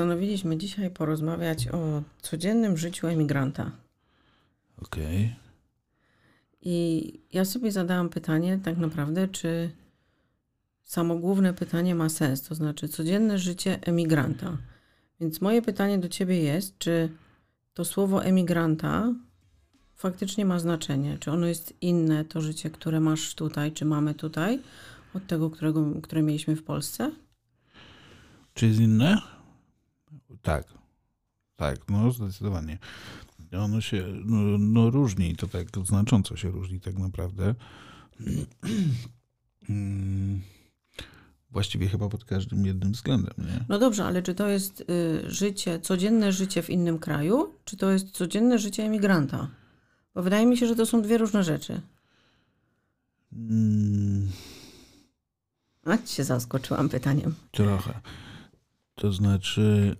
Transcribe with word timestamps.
postanowiliśmy 0.00 0.56
dzisiaj 0.56 0.90
porozmawiać 0.90 1.68
o 1.68 2.02
codziennym 2.22 2.76
życiu 2.76 3.06
emigranta. 3.06 3.70
Okej. 4.82 5.24
Okay. 5.24 5.36
I 6.62 7.20
ja 7.32 7.44
sobie 7.44 7.72
zadałam 7.72 8.08
pytanie, 8.08 8.60
tak 8.64 8.76
naprawdę, 8.76 9.28
czy 9.28 9.70
samo 10.84 11.16
główne 11.16 11.54
pytanie 11.54 11.94
ma 11.94 12.08
sens, 12.08 12.42
to 12.42 12.54
znaczy 12.54 12.88
codzienne 12.88 13.38
życie 13.38 13.78
emigranta. 13.82 14.56
Więc 15.20 15.40
moje 15.40 15.62
pytanie 15.62 15.98
do 15.98 16.08
ciebie 16.08 16.42
jest, 16.42 16.78
czy 16.78 17.08
to 17.74 17.84
słowo 17.84 18.24
emigranta 18.24 19.14
faktycznie 19.96 20.44
ma 20.44 20.58
znaczenie? 20.58 21.18
Czy 21.18 21.30
ono 21.30 21.46
jest 21.46 21.74
inne, 21.80 22.24
to 22.24 22.40
życie, 22.40 22.70
które 22.70 23.00
masz 23.00 23.34
tutaj, 23.34 23.72
czy 23.72 23.84
mamy 23.84 24.14
tutaj, 24.14 24.60
od 25.14 25.26
tego, 25.26 25.50
którego, 25.50 26.00
które 26.02 26.22
mieliśmy 26.22 26.56
w 26.56 26.62
Polsce? 26.62 27.10
Czy 28.54 28.66
jest 28.66 28.80
inne? 28.80 29.39
Tak. 30.42 30.64
Tak, 31.56 31.78
no 31.88 32.10
zdecydowanie. 32.10 32.78
Ono 33.58 33.80
się 33.80 34.06
no, 34.24 34.58
no 34.58 34.90
różni, 34.90 35.36
to 35.36 35.46
tak 35.46 35.66
znacząco 35.84 36.36
się 36.36 36.50
różni 36.50 36.80
tak 36.80 36.98
naprawdę. 36.98 37.54
Mm, 39.68 40.40
właściwie 41.50 41.88
chyba 41.88 42.08
pod 42.08 42.24
każdym 42.24 42.66
jednym 42.66 42.92
względem. 42.92 43.34
Nie? 43.38 43.64
No 43.68 43.78
dobrze, 43.78 44.04
ale 44.04 44.22
czy 44.22 44.34
to 44.34 44.48
jest 44.48 44.80
y, 44.80 44.84
życie, 45.30 45.80
codzienne 45.80 46.32
życie 46.32 46.62
w 46.62 46.70
innym 46.70 46.98
kraju, 46.98 47.54
czy 47.64 47.76
to 47.76 47.90
jest 47.90 48.10
codzienne 48.10 48.58
życie 48.58 48.82
emigranta? 48.82 49.48
Bo 50.14 50.22
wydaje 50.22 50.46
mi 50.46 50.56
się, 50.56 50.66
że 50.66 50.76
to 50.76 50.86
są 50.86 51.02
dwie 51.02 51.18
różne 51.18 51.44
rzeczy. 51.44 51.80
Hmm. 53.30 54.28
A 55.84 55.98
ci 55.98 56.14
się 56.14 56.24
zaskoczyłam 56.24 56.88
pytaniem. 56.88 57.34
Trochę. 57.50 58.00
To 58.94 59.12
znaczy, 59.12 59.96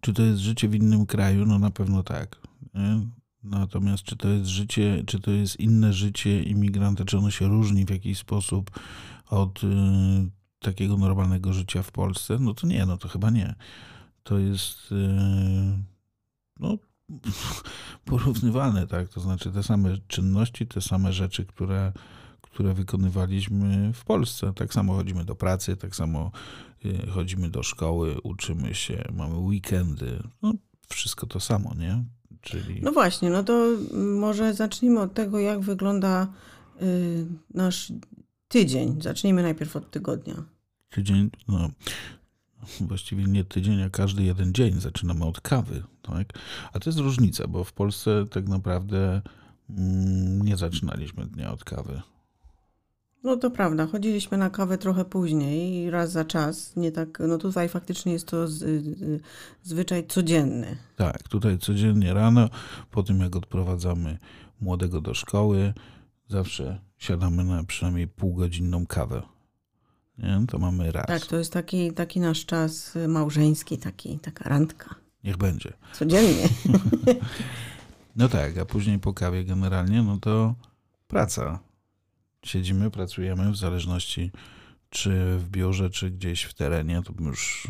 czy 0.00 0.12
to 0.12 0.22
jest 0.22 0.40
życie 0.40 0.68
w 0.68 0.74
innym 0.74 1.06
kraju? 1.06 1.46
No 1.46 1.58
na 1.58 1.70
pewno 1.70 2.02
tak. 2.02 2.36
Nie? 2.74 3.00
Natomiast 3.44 4.02
czy 4.02 4.16
to 4.16 4.28
jest 4.28 4.46
życie, 4.46 5.02
czy 5.06 5.20
to 5.20 5.30
jest 5.30 5.60
inne 5.60 5.92
życie 5.92 6.42
imigranta, 6.42 7.04
czy 7.04 7.18
ono 7.18 7.30
się 7.30 7.48
różni 7.48 7.84
w 7.84 7.90
jakiś 7.90 8.18
sposób 8.18 8.70
od 9.30 9.64
y, 9.64 9.66
takiego 10.58 10.96
normalnego 10.96 11.52
życia 11.52 11.82
w 11.82 11.92
Polsce? 11.92 12.36
No 12.40 12.54
to 12.54 12.66
nie, 12.66 12.86
no 12.86 12.96
to 12.96 13.08
chyba 13.08 13.30
nie. 13.30 13.54
To 14.22 14.38
jest 14.38 14.92
y, 14.92 15.18
no, 16.60 16.78
porównywalne, 18.04 18.86
tak? 18.86 19.08
To 19.08 19.20
znaczy 19.20 19.52
te 19.52 19.62
same 19.62 19.98
czynności, 20.08 20.66
te 20.66 20.80
same 20.80 21.12
rzeczy, 21.12 21.44
które, 21.44 21.92
które 22.52 22.74
wykonywaliśmy 22.74 23.92
w 23.94 24.04
Polsce. 24.04 24.52
Tak 24.54 24.74
samo 24.74 24.94
chodzimy 24.94 25.24
do 25.24 25.34
pracy, 25.34 25.76
tak 25.76 25.96
samo 25.96 26.30
y, 26.84 27.06
chodzimy 27.06 27.50
do 27.50 27.62
szkoły, 27.62 28.20
uczymy 28.22 28.74
się, 28.74 29.04
mamy 29.14 29.34
weekendy. 29.34 30.22
No, 30.42 30.52
wszystko 30.88 31.26
to 31.26 31.40
samo, 31.40 31.74
nie? 31.78 32.04
Czyli... 32.40 32.82
No 32.82 32.92
właśnie, 32.92 33.30
no 33.30 33.44
to 33.44 33.66
może 34.20 34.54
zacznijmy 34.54 35.00
od 35.00 35.14
tego, 35.14 35.38
jak 35.38 35.60
wygląda 35.60 36.26
y, 36.82 37.26
nasz 37.54 37.92
tydzień. 38.48 39.02
Zacznijmy 39.02 39.42
najpierw 39.42 39.76
od 39.76 39.90
tygodnia. 39.90 40.34
Tydzień, 40.90 41.30
no 41.48 41.70
właściwie 42.80 43.24
nie 43.24 43.44
tydzień, 43.44 43.82
a 43.82 43.90
każdy 43.90 44.22
jeden 44.22 44.54
dzień. 44.54 44.80
Zaczynamy 44.80 45.24
od 45.24 45.40
kawy, 45.40 45.82
tak? 46.02 46.38
A 46.72 46.80
to 46.80 46.90
jest 46.90 46.98
różnica, 46.98 47.48
bo 47.48 47.64
w 47.64 47.72
Polsce 47.72 48.26
tak 48.30 48.48
naprawdę 48.48 49.22
mm, 49.70 50.42
nie 50.42 50.56
zaczynaliśmy 50.56 51.26
dnia 51.26 51.52
od 51.52 51.64
kawy. 51.64 52.02
No 53.24 53.36
to 53.36 53.50
prawda, 53.50 53.86
chodziliśmy 53.86 54.38
na 54.38 54.50
kawę 54.50 54.78
trochę 54.78 55.04
później, 55.04 55.90
raz 55.90 56.12
za 56.12 56.24
czas. 56.24 56.76
Nie 56.76 56.92
tak, 56.92 57.18
no 57.28 57.38
tutaj 57.38 57.68
faktycznie 57.68 58.12
jest 58.12 58.26
to 58.26 58.48
z, 58.48 58.62
y, 58.62 59.20
zwyczaj 59.62 60.06
codzienny. 60.06 60.76
Tak, 60.96 61.28
tutaj 61.28 61.58
codziennie 61.58 62.14
rano, 62.14 62.48
po 62.90 63.02
tym 63.02 63.20
jak 63.20 63.36
odprowadzamy 63.36 64.18
młodego 64.60 65.00
do 65.00 65.14
szkoły, 65.14 65.74
zawsze 66.28 66.80
siadamy 66.98 67.44
na 67.44 67.64
przynajmniej 67.64 68.08
półgodzinną 68.08 68.86
kawę. 68.86 69.22
Nie? 70.18 70.44
To 70.48 70.58
mamy 70.58 70.92
raz. 70.92 71.06
Tak, 71.06 71.26
to 71.26 71.36
jest 71.36 71.52
taki, 71.52 71.92
taki 71.92 72.20
nasz 72.20 72.46
czas 72.46 72.94
małżeński, 73.08 73.78
taki, 73.78 74.18
taka 74.18 74.48
randka. 74.48 74.94
Niech 75.24 75.36
będzie. 75.36 75.72
Codziennie. 75.92 76.48
no 78.16 78.28
tak, 78.28 78.58
a 78.58 78.64
później 78.64 78.98
po 78.98 79.14
kawie 79.14 79.44
generalnie, 79.44 80.02
no 80.02 80.18
to 80.18 80.54
praca 81.08 81.58
siedzimy, 82.44 82.90
pracujemy 82.90 83.52
w 83.52 83.56
zależności 83.56 84.30
czy 84.90 85.38
w 85.38 85.48
biurze, 85.48 85.90
czy 85.90 86.10
gdzieś 86.10 86.42
w 86.42 86.54
terenie, 86.54 87.02
to 87.02 87.12
już 87.20 87.68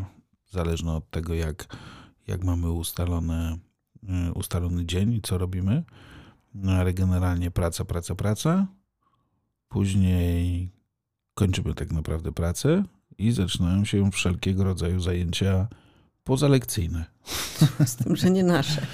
zależne 0.50 0.92
od 0.92 1.10
tego, 1.10 1.34
jak, 1.34 1.76
jak 2.26 2.44
mamy 2.44 2.70
ustalone, 2.70 3.58
y, 4.28 4.32
ustalony 4.32 4.86
dzień 4.86 5.12
i 5.12 5.20
co 5.22 5.38
robimy. 5.38 5.84
No 6.54 6.72
ale 6.72 6.94
generalnie 6.94 7.50
praca, 7.50 7.84
praca, 7.84 8.14
praca. 8.14 8.66
Później 9.68 10.70
kończymy 11.34 11.74
tak 11.74 11.92
naprawdę 11.92 12.32
pracę 12.32 12.84
i 13.18 13.32
zaczynają 13.32 13.84
się 13.84 14.10
wszelkiego 14.10 14.64
rodzaju 14.64 15.00
zajęcia 15.00 15.68
pozalekcyjne. 16.24 17.04
Z 17.86 17.96
tym, 17.96 18.16
że 18.16 18.30
nie 18.30 18.44
nasze. 18.44 18.86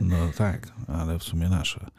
No 0.00 0.16
tak, 0.36 0.72
ale 0.88 1.18
w 1.18 1.22
sumie 1.22 1.48
nasze 1.48 1.90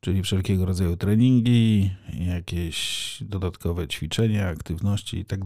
czyli 0.00 0.22
wszelkiego 0.22 0.66
rodzaju 0.66 0.96
treningi, 0.96 1.90
jakieś 2.12 3.18
dodatkowe 3.26 3.88
ćwiczenia, 3.88 4.48
aktywności 4.48 5.18
i 5.18 5.24
tak. 5.24 5.40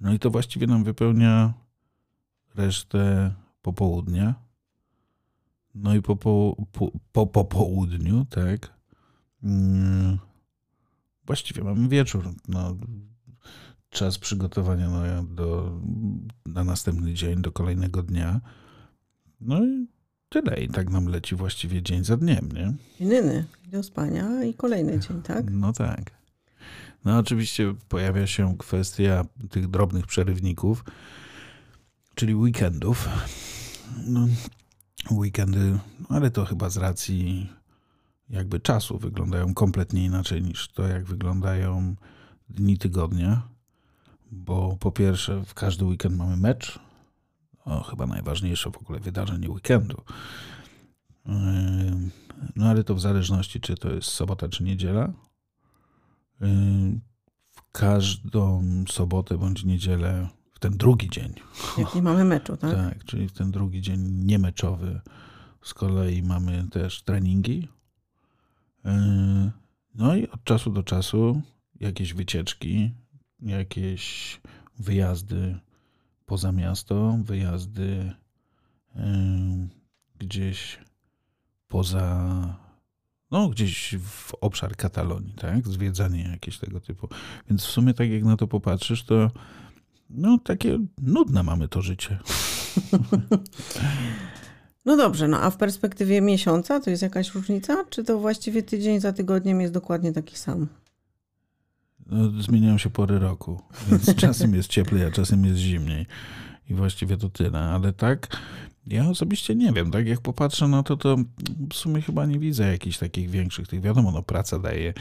No 0.00 0.14
i 0.14 0.18
to 0.18 0.30
właściwie 0.30 0.66
nam 0.66 0.84
wypełnia 0.84 1.54
resztę 2.54 3.34
popołudnia. 3.62 4.34
No 5.74 5.94
i 5.94 6.02
po, 6.02 6.16
po, 6.16 6.56
po, 6.72 6.90
po 7.12 7.26
popołudniu, 7.26 8.24
tak, 8.30 8.72
mm, 9.42 10.18
właściwie 11.26 11.64
mamy 11.64 11.88
wieczór. 11.88 12.34
No, 12.48 12.76
czas 13.90 14.18
przygotowania 14.18 14.90
na, 14.90 15.22
do, 15.22 15.80
na 16.46 16.64
następny 16.64 17.14
dzień, 17.14 17.42
do 17.42 17.52
kolejnego 17.52 18.02
dnia. 18.02 18.40
No 19.40 19.64
i 19.64 19.86
tyle. 20.34 20.56
I 20.56 20.68
tak 20.68 20.90
nam 20.90 21.06
leci 21.06 21.36
właściwie 21.36 21.82
dzień 21.82 22.04
za 22.04 22.16
dniem, 22.16 22.48
nie? 22.52 22.72
Inny 23.00 23.44
do 23.66 23.82
spania 23.82 24.44
i 24.44 24.54
kolejny 24.54 24.98
dzień, 24.98 25.22
tak? 25.22 25.44
No 25.50 25.72
tak. 25.72 26.10
No 27.04 27.18
oczywiście 27.18 27.74
pojawia 27.88 28.26
się 28.26 28.56
kwestia 28.58 29.24
tych 29.50 29.68
drobnych 29.68 30.06
przerywników, 30.06 30.84
czyli 32.14 32.34
weekendów. 32.34 33.08
No, 34.06 34.26
weekendy, 35.10 35.78
ale 36.08 36.30
to 36.30 36.44
chyba 36.44 36.70
z 36.70 36.76
racji 36.76 37.52
jakby 38.30 38.60
czasu 38.60 38.98
wyglądają 38.98 39.54
kompletnie 39.54 40.04
inaczej 40.04 40.42
niż 40.42 40.68
to, 40.68 40.88
jak 40.88 41.04
wyglądają 41.04 41.94
dni 42.48 42.78
tygodnia. 42.78 43.42
Bo 44.32 44.76
po 44.80 44.92
pierwsze, 44.92 45.44
w 45.44 45.54
każdy 45.54 45.84
weekend 45.84 46.16
mamy 46.16 46.36
mecz, 46.36 46.78
o, 47.64 47.82
chyba 47.82 48.06
najważniejsze 48.06 48.70
w 48.70 48.76
ogóle 48.76 49.00
wydarzenie 49.00 49.50
weekendu. 49.50 50.02
No 52.56 52.66
ale 52.66 52.84
to 52.84 52.94
w 52.94 53.00
zależności, 53.00 53.60
czy 53.60 53.74
to 53.74 53.92
jest 53.92 54.08
sobota, 54.08 54.48
czy 54.48 54.64
niedziela. 54.64 55.12
W 57.50 57.72
każdą 57.72 58.64
sobotę 58.88 59.38
bądź 59.38 59.64
niedzielę, 59.64 60.28
w 60.52 60.58
ten 60.58 60.76
drugi 60.76 61.10
dzień. 61.10 61.34
Jak 61.78 61.94
nie 61.94 62.02
mamy 62.02 62.24
meczu, 62.24 62.56
tak? 62.56 62.74
Tak, 62.74 63.04
czyli 63.04 63.28
w 63.28 63.32
ten 63.32 63.50
drugi 63.50 63.80
dzień 63.80 64.00
niemeczowy 64.24 65.00
z 65.62 65.74
kolei 65.74 66.22
mamy 66.22 66.68
też 66.70 67.02
treningi. 67.02 67.68
No 69.94 70.16
i 70.16 70.28
od 70.28 70.44
czasu 70.44 70.70
do 70.70 70.82
czasu 70.82 71.42
jakieś 71.80 72.14
wycieczki, 72.14 72.90
jakieś 73.40 74.40
wyjazdy 74.78 75.58
poza 76.26 76.52
miasto, 76.52 77.18
wyjazdy 77.24 78.12
gdzieś 80.18 80.78
poza, 81.68 82.58
no 83.30 83.48
gdzieś 83.48 83.96
w 84.02 84.34
obszar 84.40 84.76
Katalonii, 84.76 85.34
tak? 85.34 85.68
Zwiedzanie 85.68 86.28
jakieś 86.32 86.58
tego 86.58 86.80
typu. 86.80 87.08
Więc 87.48 87.64
w 87.64 87.70
sumie 87.70 87.94
tak 87.94 88.10
jak 88.10 88.24
na 88.24 88.36
to 88.36 88.46
popatrzysz, 88.46 89.04
to 89.04 89.30
no 90.10 90.38
takie 90.38 90.78
nudne 90.98 91.42
mamy 91.42 91.68
to 91.68 91.82
życie. 91.82 92.18
No 94.84 94.96
dobrze, 94.96 95.28
no 95.28 95.40
a 95.40 95.50
w 95.50 95.56
perspektywie 95.56 96.20
miesiąca 96.20 96.80
to 96.80 96.90
jest 96.90 97.02
jakaś 97.02 97.34
różnica? 97.34 97.84
Czy 97.90 98.04
to 98.04 98.18
właściwie 98.18 98.62
tydzień 98.62 99.00
za 99.00 99.12
tygodniem 99.12 99.60
jest 99.60 99.72
dokładnie 99.72 100.12
taki 100.12 100.36
sam? 100.38 100.66
No, 102.06 102.42
zmieniają 102.42 102.78
się 102.78 102.90
pory 102.90 103.18
roku, 103.18 103.62
więc 103.90 104.14
czasem 104.16 104.54
jest 104.54 104.68
cieplej, 104.68 105.04
a 105.04 105.10
czasem 105.10 105.44
jest 105.44 105.58
zimniej. 105.58 106.06
I 106.70 106.74
właściwie 106.74 107.16
to 107.16 107.28
tyle. 107.28 107.58
Ale 107.58 107.92
tak, 107.92 108.36
Ja 108.86 109.08
osobiście 109.08 109.54
nie 109.54 109.72
wiem, 109.72 109.90
tak 109.90 110.06
jak 110.06 110.20
popatrzę 110.20 110.68
na 110.68 110.82
to, 110.82 110.96
to 110.96 111.16
w 111.70 111.74
sumie 111.74 112.02
chyba 112.02 112.26
nie 112.26 112.38
widzę 112.38 112.72
jakichś 112.72 112.98
takich 112.98 113.30
większych 113.30 113.68
tych, 113.68 113.80
wiadomo, 113.80 114.10
no 114.10 114.22
praca 114.22 114.58
daje 114.58 114.94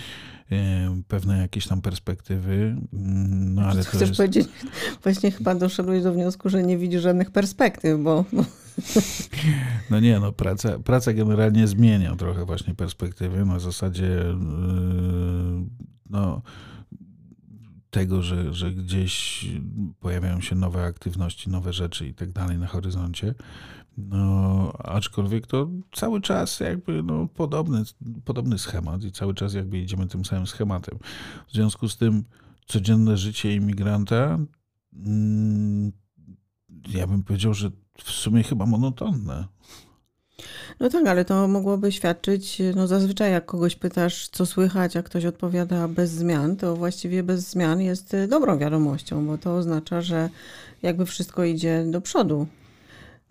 e, 0.51 1.01
pewne 1.07 1.37
jakieś 1.37 1.67
tam 1.67 1.81
perspektywy, 1.81 2.53
mm, 2.93 3.55
no 3.55 3.61
ale 3.61 3.83
Co 3.83 3.89
chcesz 3.89 4.01
jest... 4.01 4.17
powiedzieć, 4.17 4.47
właśnie 5.03 5.31
chyba 5.31 5.55
doszedłeś 5.55 6.03
do 6.03 6.13
wniosku, 6.13 6.49
że 6.49 6.63
nie 6.63 6.77
widzisz 6.77 7.01
żadnych 7.01 7.31
perspektyw, 7.31 7.99
bo... 7.99 8.25
No 9.89 9.99
nie, 9.99 10.19
no 10.19 10.31
praca, 10.31 10.79
praca 10.79 11.13
generalnie 11.13 11.67
zmienia 11.67 12.15
trochę 12.15 12.45
właśnie 12.45 12.75
perspektywy, 12.75 13.45
na 13.45 13.59
zasadzie 13.59 14.03
yy, 14.05 15.65
no 16.09 16.41
tego, 17.93 18.21
że, 18.21 18.53
że 18.53 18.71
gdzieś 18.71 19.45
pojawiają 19.99 20.41
się 20.41 20.55
nowe 20.55 20.83
aktywności, 20.83 21.49
nowe 21.49 21.73
rzeczy 21.73 22.07
i 22.07 22.13
tak 22.13 22.31
dalej 22.31 22.57
na 22.57 22.67
horyzoncie. 22.67 23.35
No, 23.97 24.71
aczkolwiek 24.77 25.47
to 25.47 25.69
cały 25.91 26.21
czas 26.21 26.59
jakby 26.59 27.03
no, 27.03 27.27
podobny, 27.27 27.83
podobny 28.25 28.59
schemat 28.59 29.03
i 29.03 29.11
cały 29.11 29.33
czas 29.33 29.53
jakby 29.53 29.77
idziemy 29.77 30.07
tym 30.07 30.25
samym 30.25 30.47
schematem. 30.47 30.99
W 31.47 31.53
związku 31.53 31.89
z 31.89 31.97
tym 31.97 32.23
codzienne 32.65 33.17
życie 33.17 33.55
imigranta, 33.55 34.39
mm, 34.93 35.91
ja 36.89 37.07
bym 37.07 37.23
powiedział, 37.23 37.53
że 37.53 37.71
w 37.97 38.11
sumie 38.11 38.43
chyba 38.43 38.65
monotonne. 38.65 39.47
No 40.79 40.89
tak, 40.89 41.07
ale 41.07 41.25
to 41.25 41.47
mogłoby 41.47 41.91
świadczyć, 41.91 42.61
no 42.75 42.87
zazwyczaj 42.87 43.31
jak 43.31 43.45
kogoś 43.45 43.75
pytasz, 43.75 44.27
co 44.27 44.45
słychać, 44.45 44.97
a 44.97 45.03
ktoś 45.03 45.25
odpowiada 45.25 45.87
bez 45.87 46.11
zmian, 46.11 46.55
to 46.55 46.75
właściwie 46.75 47.23
bez 47.23 47.49
zmian 47.49 47.81
jest 47.81 48.15
dobrą 48.27 48.57
wiadomością, 48.57 49.27
bo 49.27 49.37
to 49.37 49.55
oznacza, 49.55 50.01
że 50.01 50.29
jakby 50.83 51.05
wszystko 51.05 51.43
idzie 51.43 51.85
do 51.87 52.01
przodu. 52.01 52.47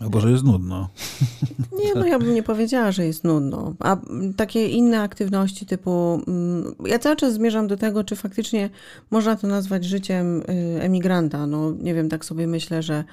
Albo, 0.03 0.21
że 0.21 0.31
jest 0.31 0.45
nudno. 0.45 0.89
Nie, 1.85 1.95
no 1.95 2.07
ja 2.07 2.19
bym 2.19 2.35
nie 2.35 2.43
powiedziała, 2.43 2.93
że 2.93 3.07
jest 3.07 3.25
nudno. 3.25 3.75
A 3.79 3.97
takie 4.37 4.69
inne 4.69 5.01
aktywności 5.01 5.67
typu... 5.67 6.23
Mm, 6.27 6.75
ja 6.87 6.99
cały 6.99 7.17
czas 7.17 7.35
zmierzam 7.35 7.67
do 7.67 7.77
tego, 7.77 8.05
czy 8.05 8.17
faktycznie 8.17 8.71
można 9.11 9.37
to 9.37 9.47
nazwać 9.47 9.85
życiem 9.85 10.41
y, 10.41 10.83
emigranta. 10.83 11.47
No 11.47 11.73
nie 11.81 11.95
wiem, 11.95 12.09
tak 12.09 12.25
sobie 12.25 12.47
myślę, 12.47 12.83
że 12.83 13.05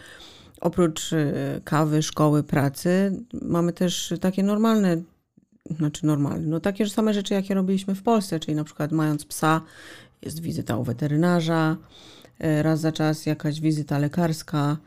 oprócz 0.62 1.14
y, 1.14 1.62
kawy, 1.64 2.04
szkoły, 2.04 2.44
pracy, 2.44 3.24
mamy 3.42 3.74
też 3.74 4.14
takie 4.22 4.44
normalne, 4.44 5.02
znaczy 5.78 6.06
normalne, 6.06 6.48
no 6.48 6.60
takie 6.60 6.90
same 6.90 7.14
rzeczy, 7.14 7.34
jakie 7.34 7.54
robiliśmy 7.54 7.96
w 7.96 8.04
Polsce, 8.04 8.40
czyli 8.40 8.56
na 8.56 8.64
przykład 8.64 8.92
mając 8.92 9.26
psa, 9.26 9.62
jest 10.22 10.40
wizyta 10.40 10.78
u 10.78 10.84
weterynarza, 10.84 11.78
raz 12.40 12.80
za 12.80 12.92
czas 12.92 13.26
jakaś 13.26 13.60
wizyta 13.60 13.98
lekarska, 13.98 14.78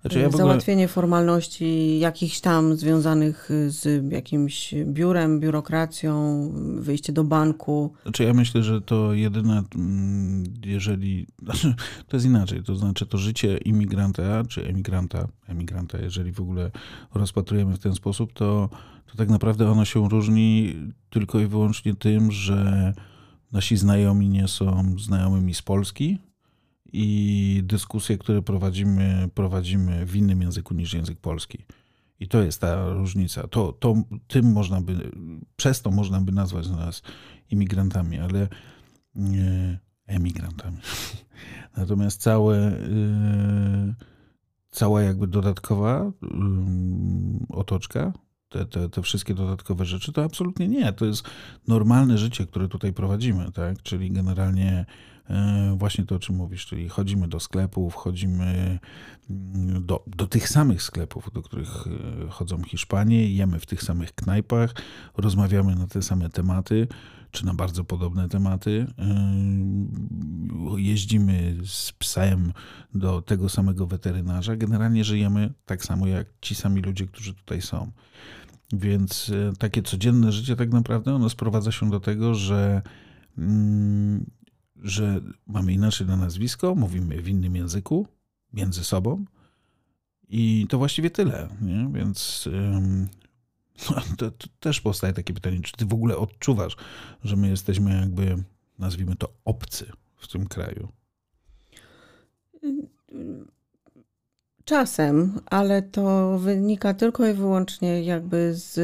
znaczy 0.00 0.20
ja 0.20 0.30
załatwienie 0.30 0.84
ogóle... 0.84 0.94
formalności 0.94 1.98
jakichś 1.98 2.40
tam 2.40 2.76
związanych 2.76 3.48
z 3.66 4.12
jakimś 4.12 4.74
biurem, 4.84 5.40
biurokracją, 5.40 6.48
wyjście 6.76 7.12
do 7.12 7.24
banku. 7.24 7.92
Znaczy 8.02 8.24
ja 8.24 8.34
myślę, 8.34 8.62
że 8.62 8.80
to 8.80 9.14
jedyne, 9.14 9.62
mm, 9.74 10.44
jeżeli, 10.64 11.26
znaczy 11.42 11.74
to 12.08 12.16
jest 12.16 12.26
inaczej, 12.26 12.62
to 12.62 12.76
znaczy 12.76 13.06
to 13.06 13.18
życie 13.18 13.56
imigranta, 13.58 14.44
czy 14.48 14.66
emigranta, 14.66 15.28
emigranta, 15.48 15.98
jeżeli 15.98 16.32
w 16.32 16.40
ogóle 16.40 16.70
rozpatrujemy 17.14 17.74
w 17.74 17.78
ten 17.78 17.94
sposób, 17.94 18.32
to, 18.32 18.68
to 19.06 19.16
tak 19.16 19.28
naprawdę 19.28 19.70
ono 19.70 19.84
się 19.84 20.08
różni 20.08 20.76
tylko 21.10 21.40
i 21.40 21.46
wyłącznie 21.46 21.94
tym, 21.94 22.32
że 22.32 22.92
nasi 23.52 23.76
znajomi 23.76 24.28
nie 24.28 24.48
są 24.48 24.94
znajomymi 24.98 25.54
z 25.54 25.62
Polski, 25.62 26.18
i 26.92 27.62
dyskusje, 27.64 28.18
które 28.18 28.42
prowadzimy, 28.42 29.28
prowadzimy 29.34 30.06
w 30.06 30.16
innym 30.16 30.42
języku 30.42 30.74
niż 30.74 30.94
język 30.94 31.18
polski. 31.18 31.64
I 32.20 32.28
to 32.28 32.42
jest 32.42 32.60
ta 32.60 32.92
różnica. 32.92 33.48
To, 33.48 33.72
to, 33.72 33.94
tym 34.28 34.52
można 34.52 34.80
by, 34.80 35.12
przez 35.56 35.82
to 35.82 35.90
można 35.90 36.20
by 36.20 36.32
nazwać 36.32 36.68
nas 36.68 37.02
imigrantami, 37.50 38.18
ale 38.18 38.48
nie 39.14 39.78
emigrantami. 40.06 40.78
Natomiast 41.76 42.20
całe, 42.20 42.56
yy, 42.56 43.94
cała 44.70 45.02
jakby 45.02 45.26
dodatkowa 45.26 46.12
yy, 46.22 46.28
otoczka, 47.48 48.12
te, 48.48 48.66
te, 48.66 48.88
te 48.88 49.02
wszystkie 49.02 49.34
dodatkowe 49.34 49.84
rzeczy, 49.84 50.12
to 50.12 50.24
absolutnie 50.24 50.68
nie. 50.68 50.92
To 50.92 51.04
jest 51.04 51.24
normalne 51.68 52.18
życie, 52.18 52.46
które 52.46 52.68
tutaj 52.68 52.92
prowadzimy, 52.92 53.52
tak? 53.52 53.82
Czyli 53.82 54.10
generalnie 54.10 54.72
E, 54.80 55.11
właśnie 55.76 56.04
to, 56.04 56.14
o 56.14 56.18
czym 56.18 56.36
mówisz, 56.36 56.66
czyli 56.66 56.88
chodzimy 56.88 57.28
do 57.28 57.40
sklepów, 57.40 57.94
chodzimy 57.94 58.78
mm, 59.30 59.86
do, 59.86 60.04
do 60.06 60.26
tych 60.26 60.48
samych 60.48 60.82
sklepów, 60.82 61.32
do 61.32 61.42
których 61.42 61.86
e, 62.26 62.28
chodzą 62.30 62.62
Hiszpanie, 62.62 63.30
jemy 63.30 63.58
w 63.58 63.66
tych 63.66 63.82
samych 63.82 64.14
knajpach, 64.14 64.74
rozmawiamy 65.16 65.74
na 65.74 65.86
te 65.86 66.02
same 66.02 66.30
tematy, 66.30 66.88
czy 67.30 67.46
na 67.46 67.54
bardzo 67.54 67.84
podobne 67.84 68.28
tematy. 68.28 68.86
E, 68.98 69.32
jeździmy 70.76 71.56
z 71.64 71.92
psem 71.92 72.52
do 72.94 73.22
tego 73.22 73.48
samego 73.48 73.86
weterynarza. 73.86 74.56
Generalnie 74.56 75.04
żyjemy 75.04 75.52
tak 75.66 75.84
samo 75.84 76.06
jak 76.06 76.26
ci 76.40 76.54
sami 76.54 76.80
ludzie, 76.82 77.06
którzy 77.06 77.34
tutaj 77.34 77.62
są. 77.62 77.90
Więc 78.72 79.32
takie 79.58 79.82
codzienne 79.82 80.32
życie 80.32 80.56
tak 80.56 80.72
naprawdę 80.72 81.14
ono 81.14 81.28
sprowadza 81.28 81.72
się 81.72 81.90
do 81.90 82.00
tego, 82.00 82.34
że 82.34 82.82
mm, 83.38 84.26
że 84.82 85.20
mamy 85.46 85.72
inaczej 85.72 86.06
na 86.06 86.16
nazwisko, 86.16 86.74
mówimy 86.74 87.22
w 87.22 87.28
innym 87.28 87.56
języku, 87.56 88.06
między 88.52 88.84
sobą 88.84 89.24
i 90.28 90.66
to 90.68 90.78
właściwie 90.78 91.10
tyle. 91.10 91.48
Nie? 91.60 91.90
Więc 91.92 92.48
no, 93.90 94.02
to, 94.16 94.30
to 94.30 94.48
też 94.60 94.80
powstaje 94.80 95.12
takie 95.12 95.34
pytanie, 95.34 95.60
czy 95.60 95.72
ty 95.72 95.86
w 95.86 95.94
ogóle 95.94 96.16
odczuwasz, 96.16 96.76
że 97.24 97.36
my 97.36 97.48
jesteśmy 97.48 98.00
jakby, 98.00 98.42
nazwijmy 98.78 99.16
to, 99.16 99.28
obcy 99.44 99.92
w 100.16 100.28
tym 100.28 100.46
kraju? 100.46 100.88
Czasem, 104.64 105.40
ale 105.46 105.82
to 105.82 106.38
wynika 106.38 106.94
tylko 106.94 107.26
i 107.26 107.34
wyłącznie 107.34 108.02
jakby 108.02 108.54
z 108.54 108.80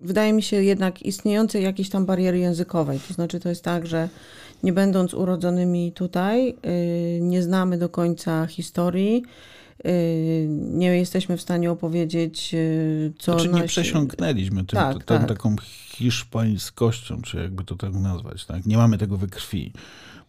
wydaje 0.00 0.32
mi 0.32 0.42
się 0.42 0.62
jednak 0.62 1.02
istniejącej 1.02 1.62
jakiejś 1.62 1.90
tam 1.90 2.06
bariery 2.06 2.38
językowej. 2.38 3.00
To 3.08 3.14
znaczy 3.14 3.40
to 3.40 3.48
jest 3.48 3.64
tak, 3.64 3.86
że 3.86 4.08
nie 4.62 4.72
będąc 4.72 5.14
urodzonymi 5.14 5.92
tutaj, 5.92 6.56
y, 7.16 7.18
nie 7.20 7.42
znamy 7.42 7.78
do 7.78 7.88
końca 7.88 8.46
historii, 8.46 9.22
nie 10.50 10.86
jesteśmy 10.86 11.36
w 11.36 11.42
stanie 11.42 11.70
opowiedzieć, 11.70 12.54
y, 12.54 13.12
co... 13.18 13.32
Znaczy 13.32 13.48
nie 13.48 13.54
nasi... 13.54 13.68
przesiąknęliśmy 13.68 14.64
tym, 14.64 14.78
tak, 14.78 15.04
tak. 15.04 15.28
taką 15.28 15.56
hiszpańskością, 15.96 17.22
czy 17.22 17.36
jakby 17.36 17.64
to 17.64 17.76
tak 17.76 17.94
nazwać. 17.94 18.46
Tak? 18.46 18.66
Nie 18.66 18.76
mamy 18.76 18.98
tego 18.98 19.16
we 19.16 19.26
krwi. 19.26 19.72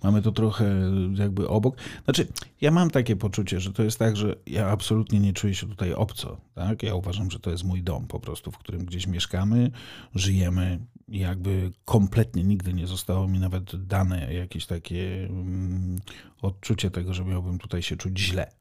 Mamy 0.04 0.22
to 0.22 0.32
trochę 0.32 0.92
jakby 1.14 1.48
obok. 1.48 1.76
Znaczy, 2.04 2.28
ja 2.62 2.72
mam 2.72 2.90
takie 2.90 3.16
poczucie, 3.16 3.60
że 3.60 3.74
to 3.74 3.84
jest 3.84 4.00
tak, 4.00 4.18
że 4.18 4.36
ja 4.48 4.68
absolutnie 4.68 5.20
nie 5.20 5.34
czuję 5.34 5.56
się 5.56 5.68
tutaj 5.68 5.94
obco. 5.94 6.38
Tak? 6.56 6.84
Ja 6.84 6.96
uważam, 6.96 7.32
że 7.32 7.40
to 7.40 7.52
jest 7.52 7.64
mój 7.64 7.84
dom 7.84 8.08
po 8.08 8.20
prostu, 8.20 8.52
w 8.52 8.58
którym 8.58 8.86
gdzieś 8.86 9.08
mieszkamy, 9.08 9.72
żyjemy. 10.16 10.80
Jakby 11.08 11.72
kompletnie 11.86 12.44
nigdy 12.44 12.74
nie 12.74 12.88
zostało 12.88 13.28
mi 13.28 13.40
nawet 13.40 13.86
dane 13.88 14.34
jakieś 14.34 14.66
takie 14.66 15.28
um, 15.30 15.96
odczucie 16.42 16.92
tego, 16.92 17.14
że 17.14 17.26
miałbym 17.26 17.60
tutaj 17.60 17.82
się 17.82 17.98
czuć 17.98 18.20
źle. 18.20 18.52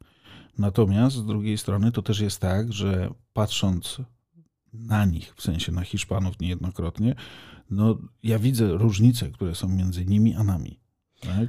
Natomiast 0.58 1.16
z 1.16 1.26
drugiej 1.26 1.58
strony 1.58 1.92
to 1.92 2.02
też 2.02 2.20
jest 2.20 2.40
tak, 2.40 2.72
że 2.72 3.10
patrząc 3.32 4.00
na 4.72 5.04
nich, 5.04 5.34
w 5.36 5.42
sensie 5.42 5.72
na 5.72 5.84
Hiszpanów 5.84 6.40
niejednokrotnie, 6.40 7.14
no 7.70 7.98
ja 8.22 8.38
widzę 8.38 8.72
różnice, 8.72 9.30
które 9.30 9.54
są 9.54 9.68
między 9.68 10.04
nimi 10.04 10.34
a 10.34 10.44
nami. 10.44 10.80
Tak? 11.20 11.48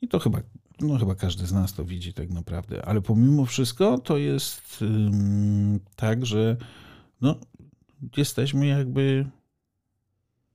I 0.00 0.08
to 0.08 0.18
chyba, 0.18 0.40
no 0.80 0.98
chyba 0.98 1.14
każdy 1.14 1.46
z 1.46 1.52
nas 1.52 1.72
to 1.72 1.84
widzi 1.84 2.12
tak 2.12 2.30
naprawdę. 2.30 2.84
Ale 2.86 3.00
pomimo 3.00 3.46
wszystko 3.46 3.98
to 3.98 4.18
jest 4.18 4.84
tak, 5.96 6.26
że 6.26 6.56
no, 7.20 7.36
jesteśmy 8.16 8.66
jakby 8.66 9.30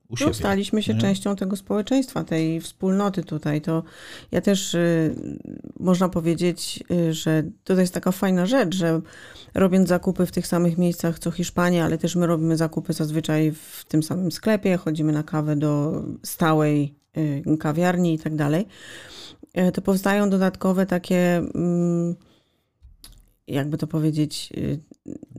u 0.10 0.18
siebie. 0.18 0.30
No, 0.30 0.34
staliśmy 0.34 0.84
się 0.84 0.94
nie? 0.94 1.02
częścią 1.02 1.36
tego 1.36 1.56
społeczeństwa, 1.56 2.24
tej 2.24 2.62
wspólnoty 2.62 3.24
tutaj. 3.24 3.62
To 3.62 3.84
ja 4.32 4.42
też 4.42 4.74
y, 4.74 5.16
można 5.80 6.10
powiedzieć, 6.10 6.84
y, 6.92 7.14
że 7.14 7.44
to 7.64 7.74
jest 7.74 7.94
taka 7.94 8.12
fajna 8.12 8.46
rzecz, 8.46 8.76
że 8.76 9.02
robiąc 9.54 9.90
zakupy 9.90 10.26
w 10.26 10.32
tych 10.32 10.48
samych 10.48 10.78
miejscach 10.78 11.20
co 11.20 11.32
Hiszpania, 11.32 11.86
ale 11.86 11.98
też 11.98 12.16
my 12.16 12.28
robimy 12.28 12.58
zakupy 12.58 12.94
zazwyczaj 12.94 13.52
w 13.52 13.86
tym 13.88 14.04
samym 14.04 14.32
sklepie, 14.32 14.78
chodzimy 14.78 15.12
na 15.12 15.24
kawę 15.24 15.56
do 15.56 16.04
stałej 16.24 16.98
Y, 17.18 17.58
kawiarni 17.58 18.14
i 18.14 18.20
tak 18.20 18.36
dalej, 18.36 18.66
y, 19.58 19.72
to 19.72 19.82
powstają 19.82 20.30
dodatkowe 20.30 20.86
takie, 20.86 21.38
mm, 21.38 22.16
jakby 23.48 23.78
to 23.78 23.88
powiedzieć, 23.88 24.50
y, 24.58 24.80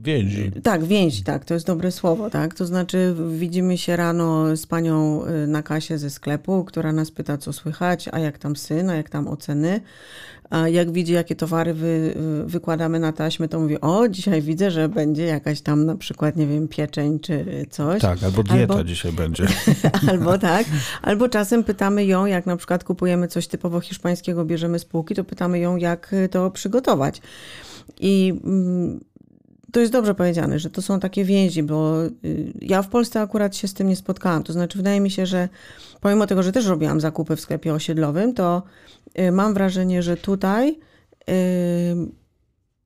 Więzi. 0.03 0.51
Tak, 0.63 0.83
więzi, 0.83 1.23
tak, 1.23 1.45
to 1.45 1.53
jest 1.53 1.65
dobre 1.65 1.91
słowo, 1.91 2.29
tak. 2.29 2.53
To 2.53 2.65
znaczy 2.65 3.15
widzimy 3.37 3.77
się 3.77 3.95
rano 3.95 4.57
z 4.57 4.65
panią 4.65 5.25
y, 5.25 5.47
na 5.47 5.63
kasie 5.63 5.97
ze 5.97 6.09
sklepu, 6.09 6.63
która 6.63 6.91
nas 6.91 7.11
pyta, 7.11 7.37
co 7.37 7.53
słychać, 7.53 8.09
a 8.11 8.19
jak 8.19 8.37
tam 8.37 8.55
syn, 8.55 8.89
a 8.89 8.95
jak 8.95 9.09
tam 9.09 9.27
oceny. 9.27 9.81
A 10.49 10.69
jak 10.69 10.91
widzi, 10.91 11.13
jakie 11.13 11.35
towary 11.35 11.73
wy, 11.73 12.15
y, 12.45 12.45
wykładamy 12.45 12.99
na 12.99 13.11
taśmę, 13.11 13.47
to 13.47 13.59
mówi, 13.59 13.81
o, 13.81 14.07
dzisiaj 14.07 14.41
widzę, 14.41 14.71
że 14.71 14.89
będzie 14.89 15.23
jakaś 15.23 15.61
tam 15.61 15.85
na 15.85 15.95
przykład, 15.95 16.35
nie 16.35 16.47
wiem, 16.47 16.67
pieczeń 16.67 17.19
czy 17.19 17.65
coś. 17.69 18.01
Tak, 18.01 18.23
albo 18.23 18.43
dieta 18.43 18.73
albo, 18.73 18.83
dzisiaj 18.83 19.11
będzie. 19.11 19.47
albo 20.09 20.37
tak. 20.37 20.65
Albo 21.01 21.29
czasem 21.29 21.63
pytamy 21.63 22.05
ją, 22.05 22.25
jak 22.25 22.45
na 22.45 22.57
przykład 22.57 22.83
kupujemy 22.83 23.27
coś 23.27 23.47
typowo 23.47 23.79
hiszpańskiego, 23.79 24.45
bierzemy 24.45 24.79
z 24.79 24.85
półki, 24.85 25.15
to 25.15 25.23
pytamy 25.23 25.59
ją, 25.59 25.77
jak 25.77 26.15
to 26.31 26.51
przygotować. 26.51 27.21
I 27.99 28.33
mm, 28.43 28.99
to 29.71 29.79
jest 29.79 29.91
dobrze 29.91 30.15
powiedziane, 30.15 30.59
że 30.59 30.69
to 30.69 30.81
są 30.81 30.99
takie 30.99 31.23
więzi, 31.25 31.63
bo 31.63 32.05
y, 32.05 32.53
ja 32.61 32.81
w 32.81 32.89
Polsce 32.89 33.21
akurat 33.21 33.55
się 33.55 33.67
z 33.67 33.73
tym 33.73 33.87
nie 33.87 33.95
spotkałam. 33.95 34.43
To 34.43 34.53
znaczy, 34.53 34.77
wydaje 34.77 34.99
mi 34.99 35.11
się, 35.11 35.25
że 35.25 35.49
pomimo 36.01 36.27
tego, 36.27 36.43
że 36.43 36.51
też 36.51 36.65
robiłam 36.65 37.01
zakupy 37.01 37.35
w 37.35 37.41
sklepie 37.41 37.73
osiedlowym, 37.73 38.33
to 38.33 38.63
y, 39.19 39.31
mam 39.31 39.53
wrażenie, 39.53 40.03
że 40.03 40.17
tutaj 40.17 40.79
y, 41.29 41.33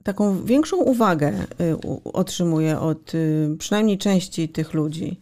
taką 0.04 0.44
większą 0.44 0.78
uwagę 0.78 1.34
otrzymuję 2.04 2.80
od 2.80 3.12
przynajmniej 3.60 3.98
części 3.98 4.50
tych 4.50 4.74
ludzi. 4.74 5.20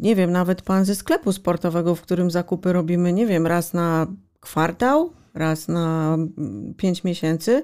Nie 0.00 0.16
wiem, 0.16 0.32
nawet 0.32 0.62
pan 0.62 0.84
ze 0.84 0.94
sklepu 0.94 1.32
sportowego, 1.32 1.94
w 1.94 2.00
którym 2.00 2.30
zakupy 2.30 2.72
robimy, 2.72 3.12
nie 3.12 3.26
wiem, 3.26 3.46
raz 3.46 3.72
na 3.72 4.06
kwartał, 4.40 5.12
raz 5.34 5.68
na 5.68 6.14
mm, 6.14 6.74
pięć 6.76 7.04
miesięcy 7.04 7.62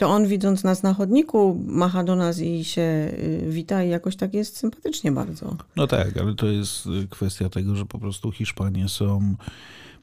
to 0.00 0.08
on 0.08 0.26
widząc 0.26 0.64
nas 0.64 0.82
na 0.82 0.94
chodniku, 0.94 1.60
macha 1.66 2.04
do 2.04 2.16
nas 2.16 2.38
i 2.38 2.64
się 2.64 2.82
y, 2.82 3.46
wita 3.48 3.84
i 3.84 3.88
jakoś 3.88 4.16
tak 4.16 4.34
jest 4.34 4.56
sympatycznie 4.56 5.12
bardzo. 5.12 5.56
No 5.76 5.86
tak, 5.86 6.16
ale 6.16 6.34
to 6.34 6.46
jest 6.46 6.86
y, 6.86 7.08
kwestia 7.10 7.48
tego, 7.48 7.76
że 7.76 7.86
po 7.86 7.98
prostu 7.98 8.32
Hiszpanie 8.32 8.88
są 8.88 9.34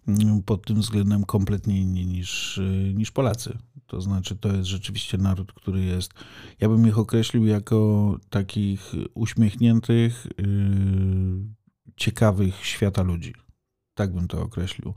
mm, 0.08 0.44
pod 0.44 0.66
tym 0.66 0.82
względem 0.82 1.24
kompletnie 1.24 1.82
inni 1.82 2.06
niż, 2.06 2.58
y, 2.58 2.94
niż 2.96 3.12
Polacy. 3.12 3.58
To 3.88 4.02
znaczy, 4.02 4.36
to 4.36 4.50
jest 4.50 4.70
rzeczywiście 4.70 5.18
naród, 5.18 5.54
który 5.54 5.84
jest, 5.84 6.12
ja 6.60 6.70
bym 6.70 6.88
ich 6.88 6.98
określił 6.98 7.46
jako 7.46 8.18
takich 8.30 8.92
uśmiechniętych, 9.14 10.28
ciekawych 11.96 12.66
świata 12.66 13.04
ludzi. 13.04 13.34
Tak 13.94 14.14
bym 14.14 14.28
to 14.28 14.42
określił. 14.42 14.94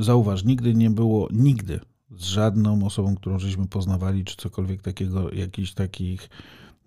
Zauważ, 0.00 0.44
nigdy 0.44 0.74
nie 0.74 0.90
było, 0.90 1.28
nigdy 1.32 1.80
z 2.10 2.24
żadną 2.24 2.86
osobą, 2.86 3.14
którą 3.14 3.38
żeśmy 3.38 3.66
poznawali, 3.66 4.24
czy 4.24 4.36
cokolwiek 4.36 4.82
takiego, 4.82 5.34
jakichś 5.34 5.72
takich 5.72 6.28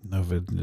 nawet 0.04 0.52
y, 0.52 0.56